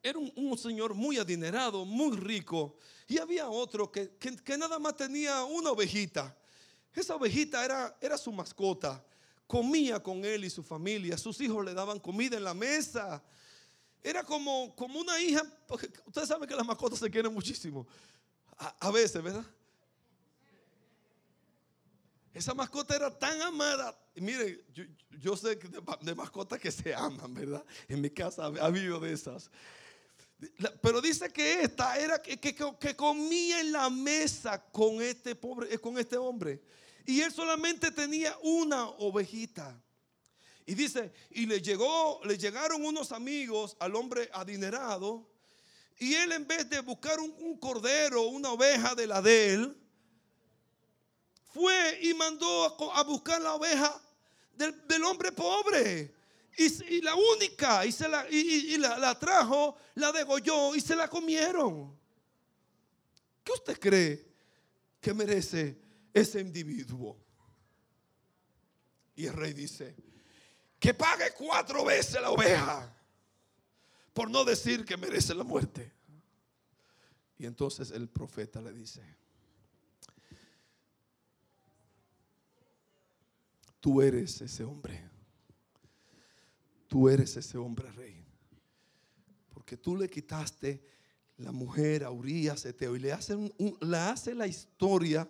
[0.03, 2.77] era un, señor muy adinerado, muy rico.
[3.09, 4.11] Y había otro que,
[4.57, 6.37] nada más tenía una ovejita.
[6.95, 9.05] Esa ovejita era, era su mascota.
[9.47, 11.17] Comía con él y su familia.
[11.19, 13.23] Sus hijos le daban comida en la mesa.
[14.03, 15.43] Era como, como una hija.
[16.07, 17.87] Ustedes saben que las mascotas se quieren muchísimo.
[18.59, 19.45] A, veces, ¿verdad?
[22.35, 23.97] Esa mascota era tan amada.
[24.17, 24.65] Mire,
[25.21, 25.71] yo, sé de,
[26.03, 27.65] de, mascotas que se aman, ¿verdad?
[27.87, 29.51] En mi casa ha habido de esas.
[30.81, 35.79] Pero dice que esta era que, que, comía en la mesa con este pobre, eh,
[35.79, 36.63] con este hombre.
[37.05, 39.81] Y él solamente tenía una ovejita.
[40.65, 45.29] Y dice, y le llegó, le llegaron unos amigos al hombre adinerado.
[45.99, 49.77] Y él en vez de buscar un, cordero, una oveja de la de él,
[51.53, 54.01] fue y mandó a, buscar la oveja
[54.55, 56.15] del, del hombre pobre.
[56.59, 61.97] Y, la única, y, se la, y, la, trajo, la degolló y se la comieron.
[63.45, 64.27] ¿Qué usted cree
[65.01, 65.79] que merece
[66.13, 67.17] ese individuo?
[69.15, 69.95] Y el rey dice,
[70.81, 72.93] que pague cuatro veces la oveja,
[74.19, 75.93] por no decir que merece la muerte.
[77.39, 79.01] Y entonces el profeta le dice,
[83.79, 85.09] tú eres ese hombre
[86.89, 88.25] tú eres ese hombre rey.
[89.51, 90.83] Porque tú le quitaste
[91.37, 95.29] la mujer a Urias Eteo y le hace, le hace la historia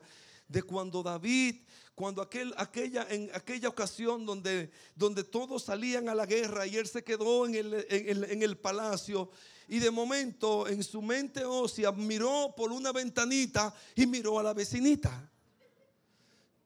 [0.49, 1.63] de cuando David,
[1.95, 7.05] cuando aquel, aquella, aquella ocasión donde, donde todos salían a la guerra y él se
[7.05, 9.31] quedó en el, en el palacio
[9.69, 14.55] y de momento en su mente ósea miró por una ventanita y miró a la
[14.55, 15.31] vecinita.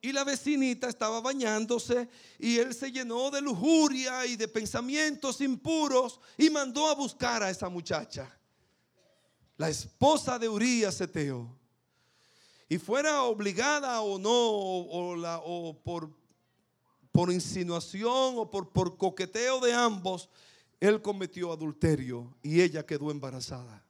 [0.00, 6.20] Y la vecinita estaba bañándose y él se llenó de lujuria y de pensamientos impuros
[6.36, 8.36] y mandó a buscar a esa muchacha,
[9.56, 11.61] la esposa de Urias Eteo.
[12.72, 20.30] Y fuera obligada o no, o, por, insinuación o por, por coqueteo de ambos,
[20.80, 23.84] él cometió adulterio y ella quedó embarazada.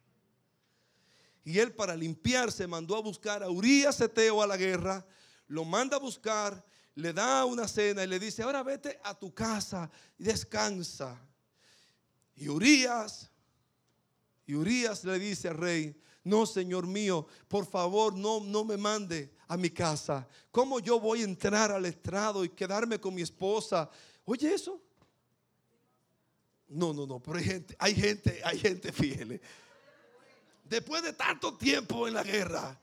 [1.45, 5.07] Y él para limpiarse mandó a buscar a Urias Eteo a la guerra
[5.47, 6.67] lo manda a buscar,
[6.97, 11.21] le da una cena y le dice, ahora vete a tu casa y descansa.
[12.35, 13.31] Y Urias,
[14.45, 19.35] y Urias le dice al rey, no, Señor mío, por favor, no, no me mande
[19.49, 20.29] a mi casa.
[20.51, 23.91] ¿Cómo yo voy a entrar al estrado y quedarme con mi esposa?
[24.25, 24.81] Oye eso.
[26.69, 29.41] No, no, no, pero hay gente, hay gente, hay gente fiel.
[30.65, 32.81] Después de tanto tiempo en la guerra,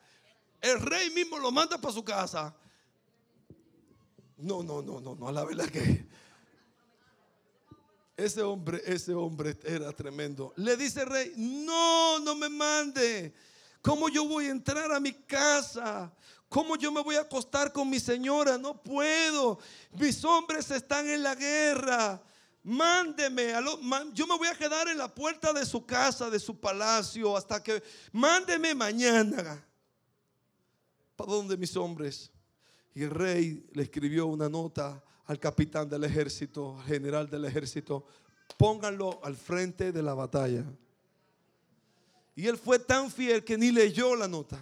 [0.62, 2.56] el rey mismo lo manda para su casa.
[4.38, 6.09] No, no, no, no, no, la verdad que
[8.20, 10.54] ese hombre, ese hombre era tremendo.
[10.58, 13.34] Le dice el rey, no, no me mande.
[13.82, 16.12] ¿Cómo yo voy a entrar a mi casa?
[16.50, 18.58] ¿Cómo yo me voy a acostar con mi señora?
[18.58, 19.60] No puedo.
[19.98, 22.22] Mis hombres están en la guerra.
[22.64, 23.54] Mándeme,
[24.14, 27.64] yo me voy a quedar en la puerta de su casa, de su palacio, hasta
[27.64, 29.66] que mándeme mañana.
[31.16, 32.32] ¿Para dónde mis hombres?
[32.94, 38.04] Y el rey le escribió una nota al capitán del ejército, al general del ejército,
[38.58, 40.66] pónganlo al frente de la batalla.
[42.36, 44.60] Y él fue tan fiel que ni leyó la nota.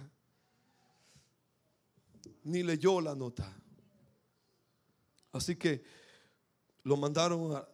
[2.44, 3.50] Ni leyó la nota.
[5.32, 5.82] Así que
[6.82, 7.64] lo mandaron,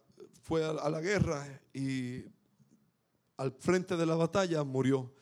[0.43, 2.23] fue a, la guerra y
[3.35, 5.13] al frente de la batalla murió.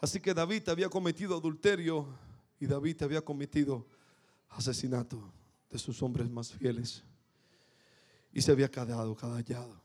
[0.00, 2.08] Así que David había cometido adulterio
[2.58, 3.86] y David había cometido
[4.48, 5.32] asesinato
[5.70, 7.04] de sus hombres más fieles.
[8.32, 9.80] Y se había quedado callado.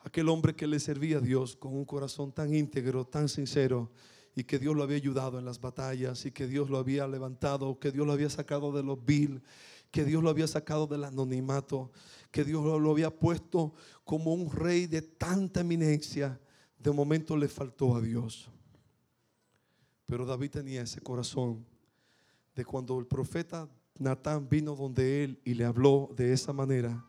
[0.00, 3.90] Aquel hombre que le servía a Dios con un corazón tan íntegro, tan sincero,
[4.34, 7.78] y que Dios lo había ayudado en las batallas, y que Dios lo había levantado,
[7.80, 9.42] que Dios lo había sacado de los vil,
[9.90, 11.90] que Dios lo había sacado del anonimato,
[12.30, 13.74] que Dios lo había puesto
[14.04, 16.38] como un rey de tanta eminencia,
[16.78, 18.50] de momento le faltó a Dios.
[20.04, 21.66] Pero David tenía ese corazón
[22.54, 23.68] de cuando el profeta
[23.98, 27.04] Natán vino donde él y le habló de esa manera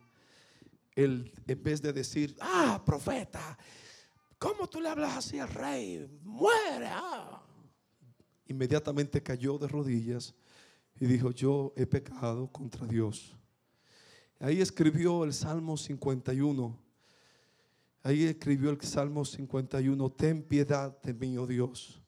[0.98, 3.56] él en vez de decir, ah, profeta,
[4.38, 6.08] ¿cómo tú le hablas así al rey?
[6.24, 6.88] Muere.
[6.90, 7.40] Ah".
[8.46, 10.34] Inmediatamente cayó de rodillas
[10.98, 13.36] y dijo, yo he pecado contra Dios.
[14.40, 16.76] Ahí escribió el Salmo 51.
[18.02, 22.00] Ahí escribió el Salmo 51, ten piedad de mí, oh Dios,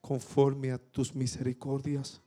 [0.00, 2.20] conforme a tus misericordias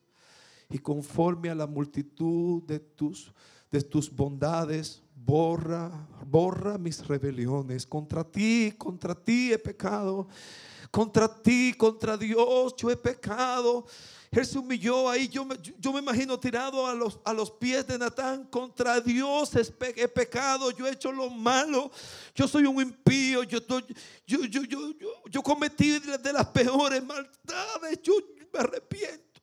[0.70, 3.34] y conforme a la multitud de tus,
[3.70, 5.92] de tus bondades borra,
[6.26, 7.86] borra mis rebeliones.
[7.86, 10.28] Contra ti, contra ti he pecado.
[10.90, 13.86] Contra ti, contra Dios, yo he pecado.
[14.30, 15.28] Él se humilló ahí.
[15.28, 18.46] Yo me, yo me imagino tirado a los, a los pies de Natán.
[18.46, 20.72] Contra Dios he pecado.
[20.72, 21.92] Yo he hecho lo malo.
[22.36, 23.44] Yo soy un impío.
[23.44, 23.60] Yo,
[24.26, 24.94] yo, yo, yo,
[25.30, 28.02] yo cometí de las peores maldades.
[28.02, 28.14] Yo
[28.54, 29.42] me arrepiento.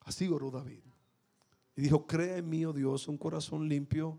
[0.00, 0.85] Así oró David.
[1.76, 4.18] Y dijo, crea en mí, oh Dios, un corazón limpio.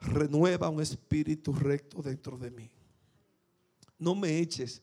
[0.00, 2.70] Renueva un espíritu recto dentro de mí.
[3.98, 4.82] No me eches,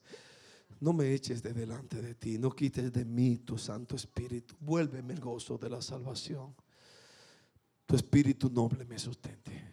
[0.80, 2.38] no me eches de delante de ti.
[2.38, 4.56] No quites de mí tu Santo Espíritu.
[4.60, 6.56] Vuélveme el gozo de la salvación.
[7.86, 9.64] Tu Espíritu noble me sustente.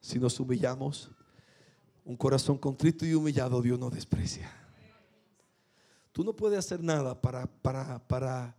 [0.00, 1.10] Si nos humillamos,
[2.04, 4.50] un corazón contrito y humillado Dios no desprecia.
[6.10, 8.56] Tú no puedes hacer nada para, para, para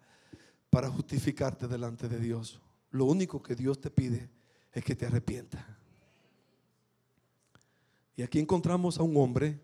[0.73, 2.59] para justificarte delante de Dios.
[2.89, 4.27] Lo único que Dios te pide
[4.71, 5.77] es que te arrepienta.
[8.15, 9.61] Y aquí encontramos a un hombre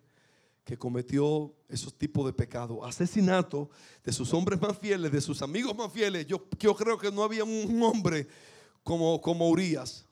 [0.64, 3.72] que cometió esos tipos de pecados, asesinato
[4.04, 6.28] de sus hombres más fieles, de sus amigos más fieles.
[6.28, 8.28] Yo, yo creo que no había un hombre
[8.84, 10.06] como, como Urias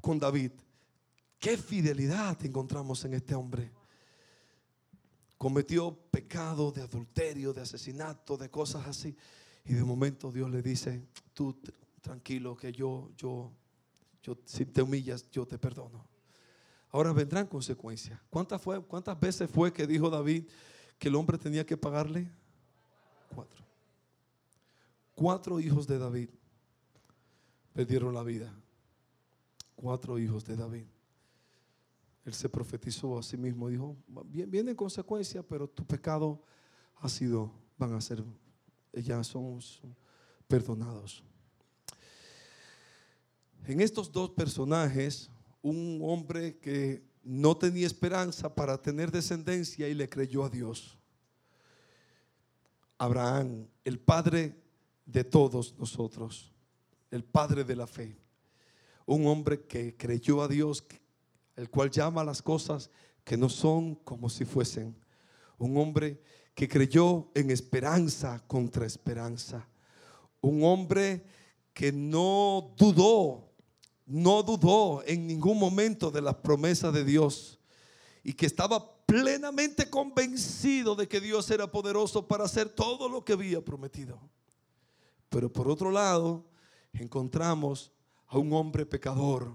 [0.00, 0.52] con David.
[1.40, 3.72] Qué fidelidad encontramos en este hombre.
[5.36, 9.16] Cometió pecado de adulterio, de asesinato, de cosas así.
[9.66, 11.02] Y de momento Dios le dice,
[11.34, 11.58] tú
[12.00, 13.52] tranquilo que yo, yo,
[14.22, 16.06] yo, si te humillas, yo te perdono.
[16.90, 18.20] Ahora vendrán consecuencias.
[18.30, 20.44] ¿Cuántas, fue, ¿Cuántas veces fue que dijo David
[20.98, 22.30] que el hombre tenía que pagarle?
[23.34, 23.64] Cuatro.
[25.14, 26.28] Cuatro hijos de David
[27.72, 28.54] perdieron la vida.
[29.74, 30.84] Cuatro hijos de David.
[32.24, 33.68] Él se profetizó a sí mismo.
[33.68, 36.40] Dijo, vienen consecuencias, pero tu pecado
[36.96, 38.24] ha sido, van a ser
[39.02, 39.80] ya somos
[40.48, 41.22] perdonados.
[43.66, 45.30] En estos dos personajes,
[45.60, 50.96] un hombre que no tenía esperanza para tener descendencia y le creyó a Dios.
[52.98, 54.56] Abraham, el padre
[55.04, 56.52] de todos nosotros,
[57.10, 58.16] el padre de la fe.
[59.04, 60.84] Un hombre que creyó a Dios,
[61.56, 62.90] el cual llama las cosas
[63.24, 64.96] que no son como si fuesen.
[65.58, 66.20] Un hombre
[66.56, 69.68] que creyó en esperanza contra esperanza.
[70.40, 71.22] Un hombre
[71.74, 73.52] que no dudó,
[74.06, 77.60] no dudó en ningún momento de las promesas de Dios
[78.24, 83.34] y que estaba plenamente convencido de que Dios era poderoso para hacer todo lo que
[83.34, 84.18] había prometido.
[85.28, 86.42] Pero por otro lado,
[86.94, 87.92] encontramos
[88.28, 89.52] a un hombre pecador,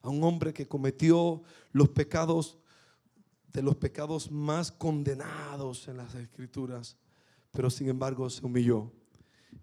[0.00, 2.56] a un hombre que cometió los pecados
[3.54, 6.96] de los pecados más condenados en las escrituras,
[7.52, 8.92] pero sin embargo se humilló.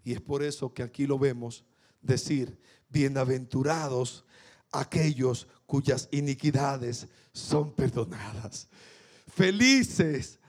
[0.02, 1.62] Y es por eso que aquí lo vemos
[2.00, 4.24] decir, bienaventurados
[4.72, 8.66] aquellos cuyas iniquidades son perdonadas.
[9.28, 10.40] Felices,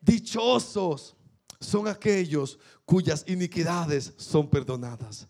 [0.00, 1.14] dichosos
[1.60, 5.28] son aquellos cuyas iniquidades son perdonadas.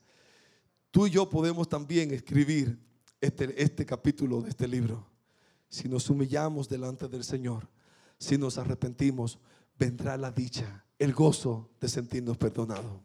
[0.90, 2.78] Tú y yo podemos también escribir
[3.20, 5.11] este, este capítulo de este libro
[5.72, 7.66] si nos humillamos delante del Señor,
[8.18, 9.38] si nos arrepentimos,
[9.78, 13.00] vendrá la dicha, el gozo de sentirnos perdonados.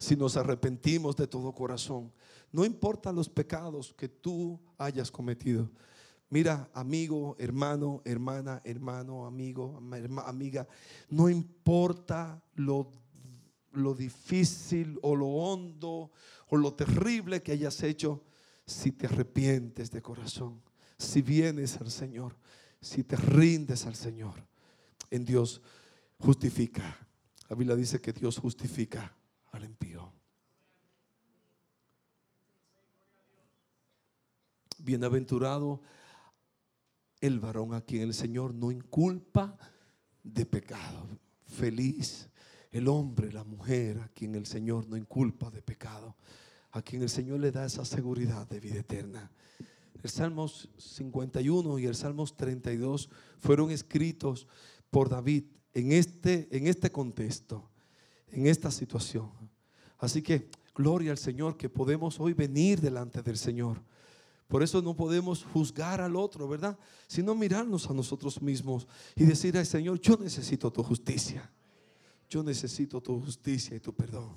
[0.00, 2.12] si nos arrepentimos de todo corazón.
[2.50, 5.70] No importa los pecados que tú hayas cometido.
[6.28, 9.80] Mira, amigo, hermano, hermana, hermano, amigo,
[10.26, 10.66] amiga,
[11.08, 12.90] no importa lo,
[13.70, 16.10] lo difícil o lo hondo
[16.48, 18.24] o lo terrible que hayas hecho,
[18.66, 20.60] si te arrepientes de corazón,
[20.98, 22.36] si vienes al Señor,
[22.80, 24.46] si te rindes al Señor,
[25.10, 25.62] en Dios
[26.18, 26.96] justifica.
[27.48, 29.14] La Biblia dice que Dios justifica
[29.52, 30.12] al impío.
[34.78, 35.80] Bienaventurado
[37.20, 39.56] el varón a quien el Señor no inculpa
[40.22, 41.08] de pecado.
[41.46, 42.28] Feliz
[42.70, 46.16] el hombre, la mujer a quien el Señor no inculpa de pecado.
[46.72, 49.30] A quien el Señor le da esa seguridad de vida eterna.
[50.02, 53.08] El Salmos 51 y el Salmos 32
[53.40, 54.46] fueron escritos
[54.90, 57.70] por David en este, en este contexto,
[58.28, 59.30] en esta situación.
[59.98, 63.82] Así que gloria al Señor que podemos hoy venir delante del Señor
[64.48, 66.78] por eso no podemos juzgar al otro, ¿verdad?
[67.06, 68.86] Sino mirarnos a nosotros mismos
[69.16, 71.50] y decir al Señor, yo necesito tu justicia.
[72.28, 74.36] Yo necesito tu justicia y tu perdón.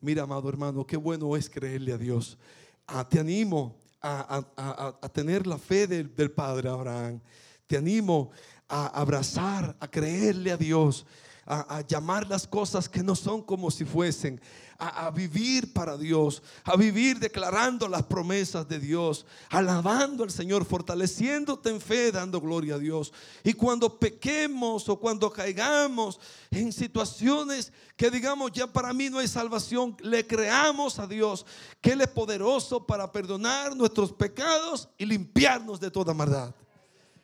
[0.00, 2.38] Mira, amado hermano, qué bueno es creerle a Dios.
[2.86, 7.20] Ah, te animo a, tener la fe del, del Padre Abraham.
[7.66, 8.30] Te animo
[8.68, 11.06] a abrazar, a creerle a Dios
[11.46, 14.40] a, llamar las cosas que no son como si fuesen,
[14.82, 21.70] a, vivir para Dios, a vivir declarando las promesas de Dios, alabando al Señor, fortaleciéndote
[21.70, 23.12] en fe, dando gloria a Dios.
[23.44, 26.18] Y cuando pequemos o cuando caigamos
[26.50, 31.46] en situaciones que digamos ya para mí no hay salvación, le creamos a Dios
[31.80, 36.52] que Él es poderoso para perdonar nuestros pecados y limpiarnos de toda maldad.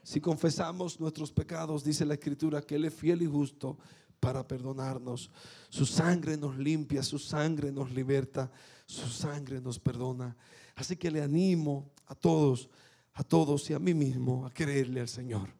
[0.05, 3.77] Si confesamos nuestros pecados, dice la Escritura, que Él es fiel y justo
[4.21, 5.31] para perdonarnos.
[5.69, 8.51] Su sangre nos limpia, su sangre nos liberta,
[8.87, 10.37] su sangre nos perdona.
[10.75, 12.69] Así que le animo a todos,
[13.15, 15.51] a todos y a mí mismo a creerle al Señor,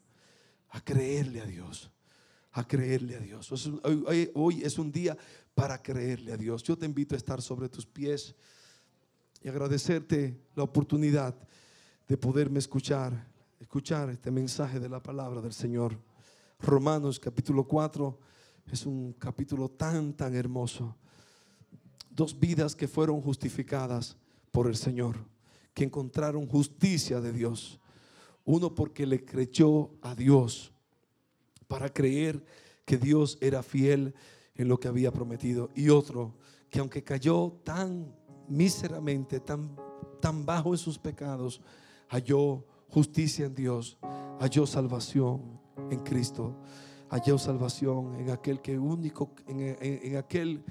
[0.71, 1.91] a creerle a Dios,
[2.53, 3.51] a creerle a Dios.
[4.35, 5.17] Hoy, es un día
[5.55, 6.63] para creerle a Dios.
[6.63, 8.35] Yo te invito a estar sobre tus pies
[9.43, 11.35] y agradecerte la oportunidad
[12.07, 13.27] de poderme escuchar,
[13.61, 15.99] escuchar este mensaje de la palabra del Señor.
[16.61, 18.28] Romanos capítulo 4
[18.75, 20.97] es un capítulo tan, tan hermoso.
[22.11, 24.17] Dos vidas que fueron justificadas
[24.51, 25.17] por el Señor,
[25.73, 27.81] que encontraron justicia de Dios.
[28.45, 30.73] Uno porque le creyó a Dios,
[31.67, 32.45] para creer
[32.85, 34.15] que Dios era fiel
[34.55, 35.71] en lo que había prometido.
[35.75, 36.35] Y otro
[36.71, 38.15] que aunque cayó tan
[38.49, 39.77] míseramente, tan,
[40.21, 41.61] tan bajo en sus pecados,
[42.09, 43.99] halló justicia en Dios,
[44.41, 45.61] halló salvación
[45.91, 46.57] en Cristo
[47.11, 50.63] halló salvación en aquel que único, en, aquel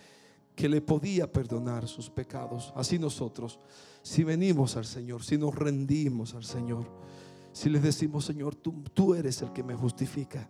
[0.55, 2.73] que le podía perdonar sus pecados.
[2.75, 3.59] Así nosotros,
[4.01, 6.85] si venimos al Señor, si nos rendimos al Señor,
[7.51, 10.49] si le decimos, Señor, tú, tú eres el que me justifica,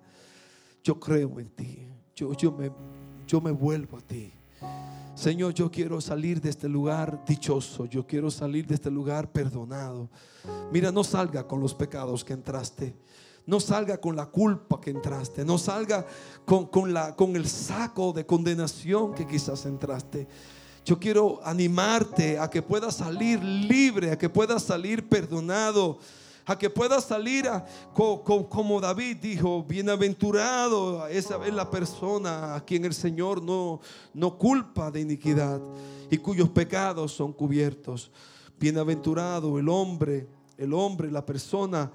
[0.83, 2.71] yo creo en ti, yo, yo, me,
[3.27, 4.33] yo me vuelvo a ti.
[5.17, 10.11] Señor, yo quiero salir de este lugar dichoso, yo quiero salir de este lugar perdonado.
[10.71, 12.93] Mira, no salga con los pecados que entraste.
[13.47, 15.43] No salga con la culpa que entraste.
[15.43, 16.05] No salga
[16.45, 20.27] con, la, con el saco de condenación que quizás entraste.
[20.85, 25.97] Yo quiero animarte a que puedas salir libre, a que puedas salir perdonado,
[26.45, 27.49] a que puedas salir
[27.93, 33.81] como David dijo, bienaventurado esa es la persona a quien el Señor no,
[34.13, 35.61] no culpa de iniquidad
[36.09, 38.11] y cuyos pecados son cubiertos.
[38.59, 40.27] Bienaventurado el hombre,
[40.57, 41.91] el hombre, la persona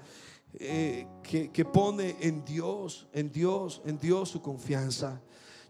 [0.59, 5.19] eh, que, pone en Dios, en Dios, en Dios su confianza.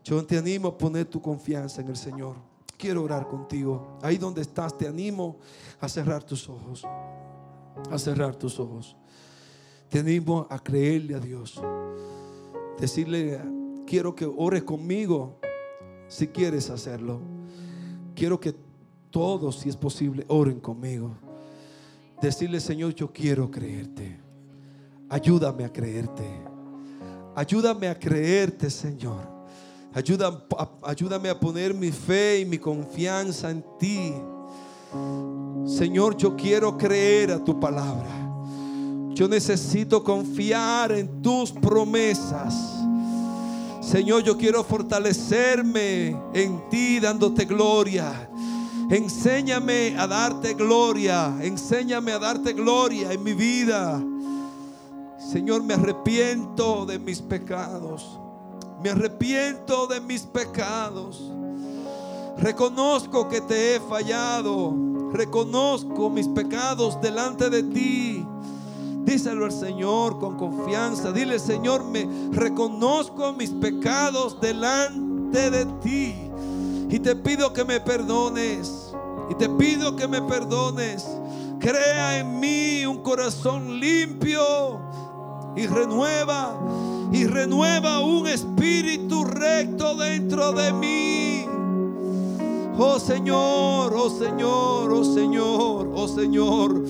[0.04, 2.36] Yo te animo a poner tu confianza en el Señor.
[2.78, 3.98] Quiero orar contigo.
[4.02, 5.38] Ahí donde estás, te animo
[5.80, 6.84] a cerrar tus ojos.
[7.90, 8.98] A cerrar tus ojos.
[9.90, 11.62] Te animo a creerle a Dios.
[12.78, 13.40] Decirle,
[13.86, 15.40] quiero que ores conmigo
[16.10, 17.22] si quieres hacerlo.
[18.16, 18.54] Quiero que
[19.10, 21.16] todos, si es posible, oren conmigo.
[22.22, 24.23] Decirle, Señor, yo quiero creerte.
[25.14, 26.24] Ayúdame a creerte.
[27.36, 29.22] Ayúdame a creerte, Señor.
[30.82, 34.12] ayúdame a poner mi fe y mi confianza en ti.
[35.68, 38.10] Señor, yo quiero creer a tu palabra.
[39.14, 42.56] Yo necesito confiar en tus promesas.
[43.82, 48.32] Señor, yo quiero fortalecerme en ti dándote gloria.
[48.90, 51.38] Enséñame a darte gloria.
[51.40, 54.04] Enséñame a darte gloria en mi vida.
[55.34, 58.20] Señor, me arrepiento de mis pecados.
[58.84, 61.24] Me arrepiento de mis pecados.
[62.38, 64.76] Reconozco que te he fallado.
[65.12, 68.24] Reconozco mis pecados delante de ti.
[69.06, 71.12] Díselo al Señor con confianza.
[71.12, 76.14] Dile, Señor, me reconozco mis pecados delante de ti.
[76.92, 78.94] Y te pido que me perdones.
[79.32, 81.08] Y te pido que me perdones.
[81.60, 84.94] Crea en mí un corazón limpio
[85.56, 86.58] y renueva
[87.12, 91.46] y renueva un espíritu recto dentro de mí.
[92.78, 96.84] Oh Señor, oh Señor, oh Señor, oh Señor.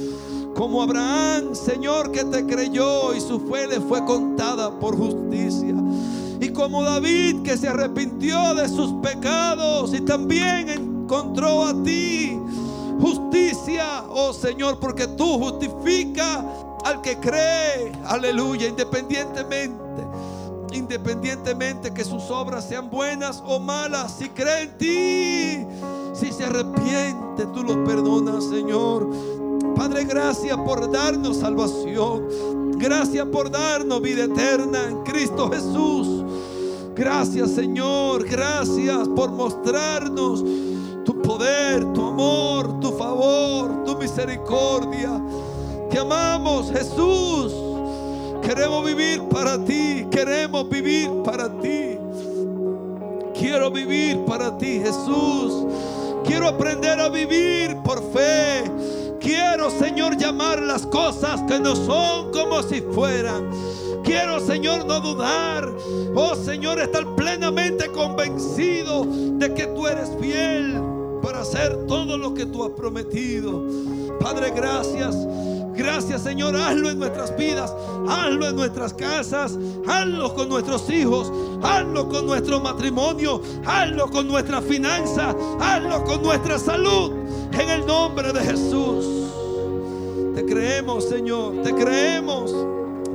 [0.56, 5.76] Como Abraham, Señor, que te creyó y su fe le fue contada por justicia.
[6.40, 12.40] Y como David, que se arrepintió de sus pecados y también encontró a ti
[13.04, 16.46] justicia, oh Señor, porque tú justificas
[16.84, 20.04] al que cree, aleluya, independientemente,
[20.74, 25.68] independientemente que sus obras sean buenas o malas, si cree en ti,
[26.14, 29.10] si se arrepiente, tú lo perdonas, Señor.
[29.76, 32.74] Padre, gracias por darnos salvación.
[32.78, 36.24] Gracias por darnos vida eterna en Cristo Jesús.
[36.96, 38.26] Gracias, Señor.
[38.26, 40.44] Gracias por mostrarnos
[41.04, 45.22] tu poder, tu amor, tu favor, tu misericordia.
[45.94, 47.54] Te amamos, Jesús.
[48.42, 50.08] Queremos vivir para ti.
[50.10, 52.00] Queremos vivir para ti.
[53.38, 55.68] Quiero vivir para ti, Jesús.
[56.26, 58.64] Quiero aprender a vivir por fe.
[59.20, 63.52] Quiero, Señor, llamar las cosas que no son como si fueran.
[64.04, 65.72] Quiero, Señor, no dudar.
[66.16, 70.74] Oh, Señor, estar plenamente convencido de que tú eres fiel
[71.22, 73.64] para hacer todo lo que tú has prometido.
[74.20, 75.16] Padre, gracias.
[75.76, 77.74] Gracias Señor, hazlo en nuestras vidas,
[78.08, 79.58] hazlo en nuestras casas,
[79.88, 81.32] hazlo con nuestros hijos,
[81.64, 87.12] hazlo con nuestro matrimonio, hazlo con nuestra finanza, hazlo con nuestra salud,
[87.54, 89.06] en el nombre de Jesús.
[90.36, 92.54] Te creemos Señor, te creemos,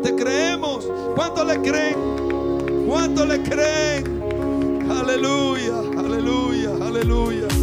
[0.02, 0.88] te creemos.
[1.14, 1.96] ¿Cuánto le creen?
[2.86, 4.22] ¿Cuánto le creen?
[4.90, 7.57] Aleluya, aleluya, aleluya.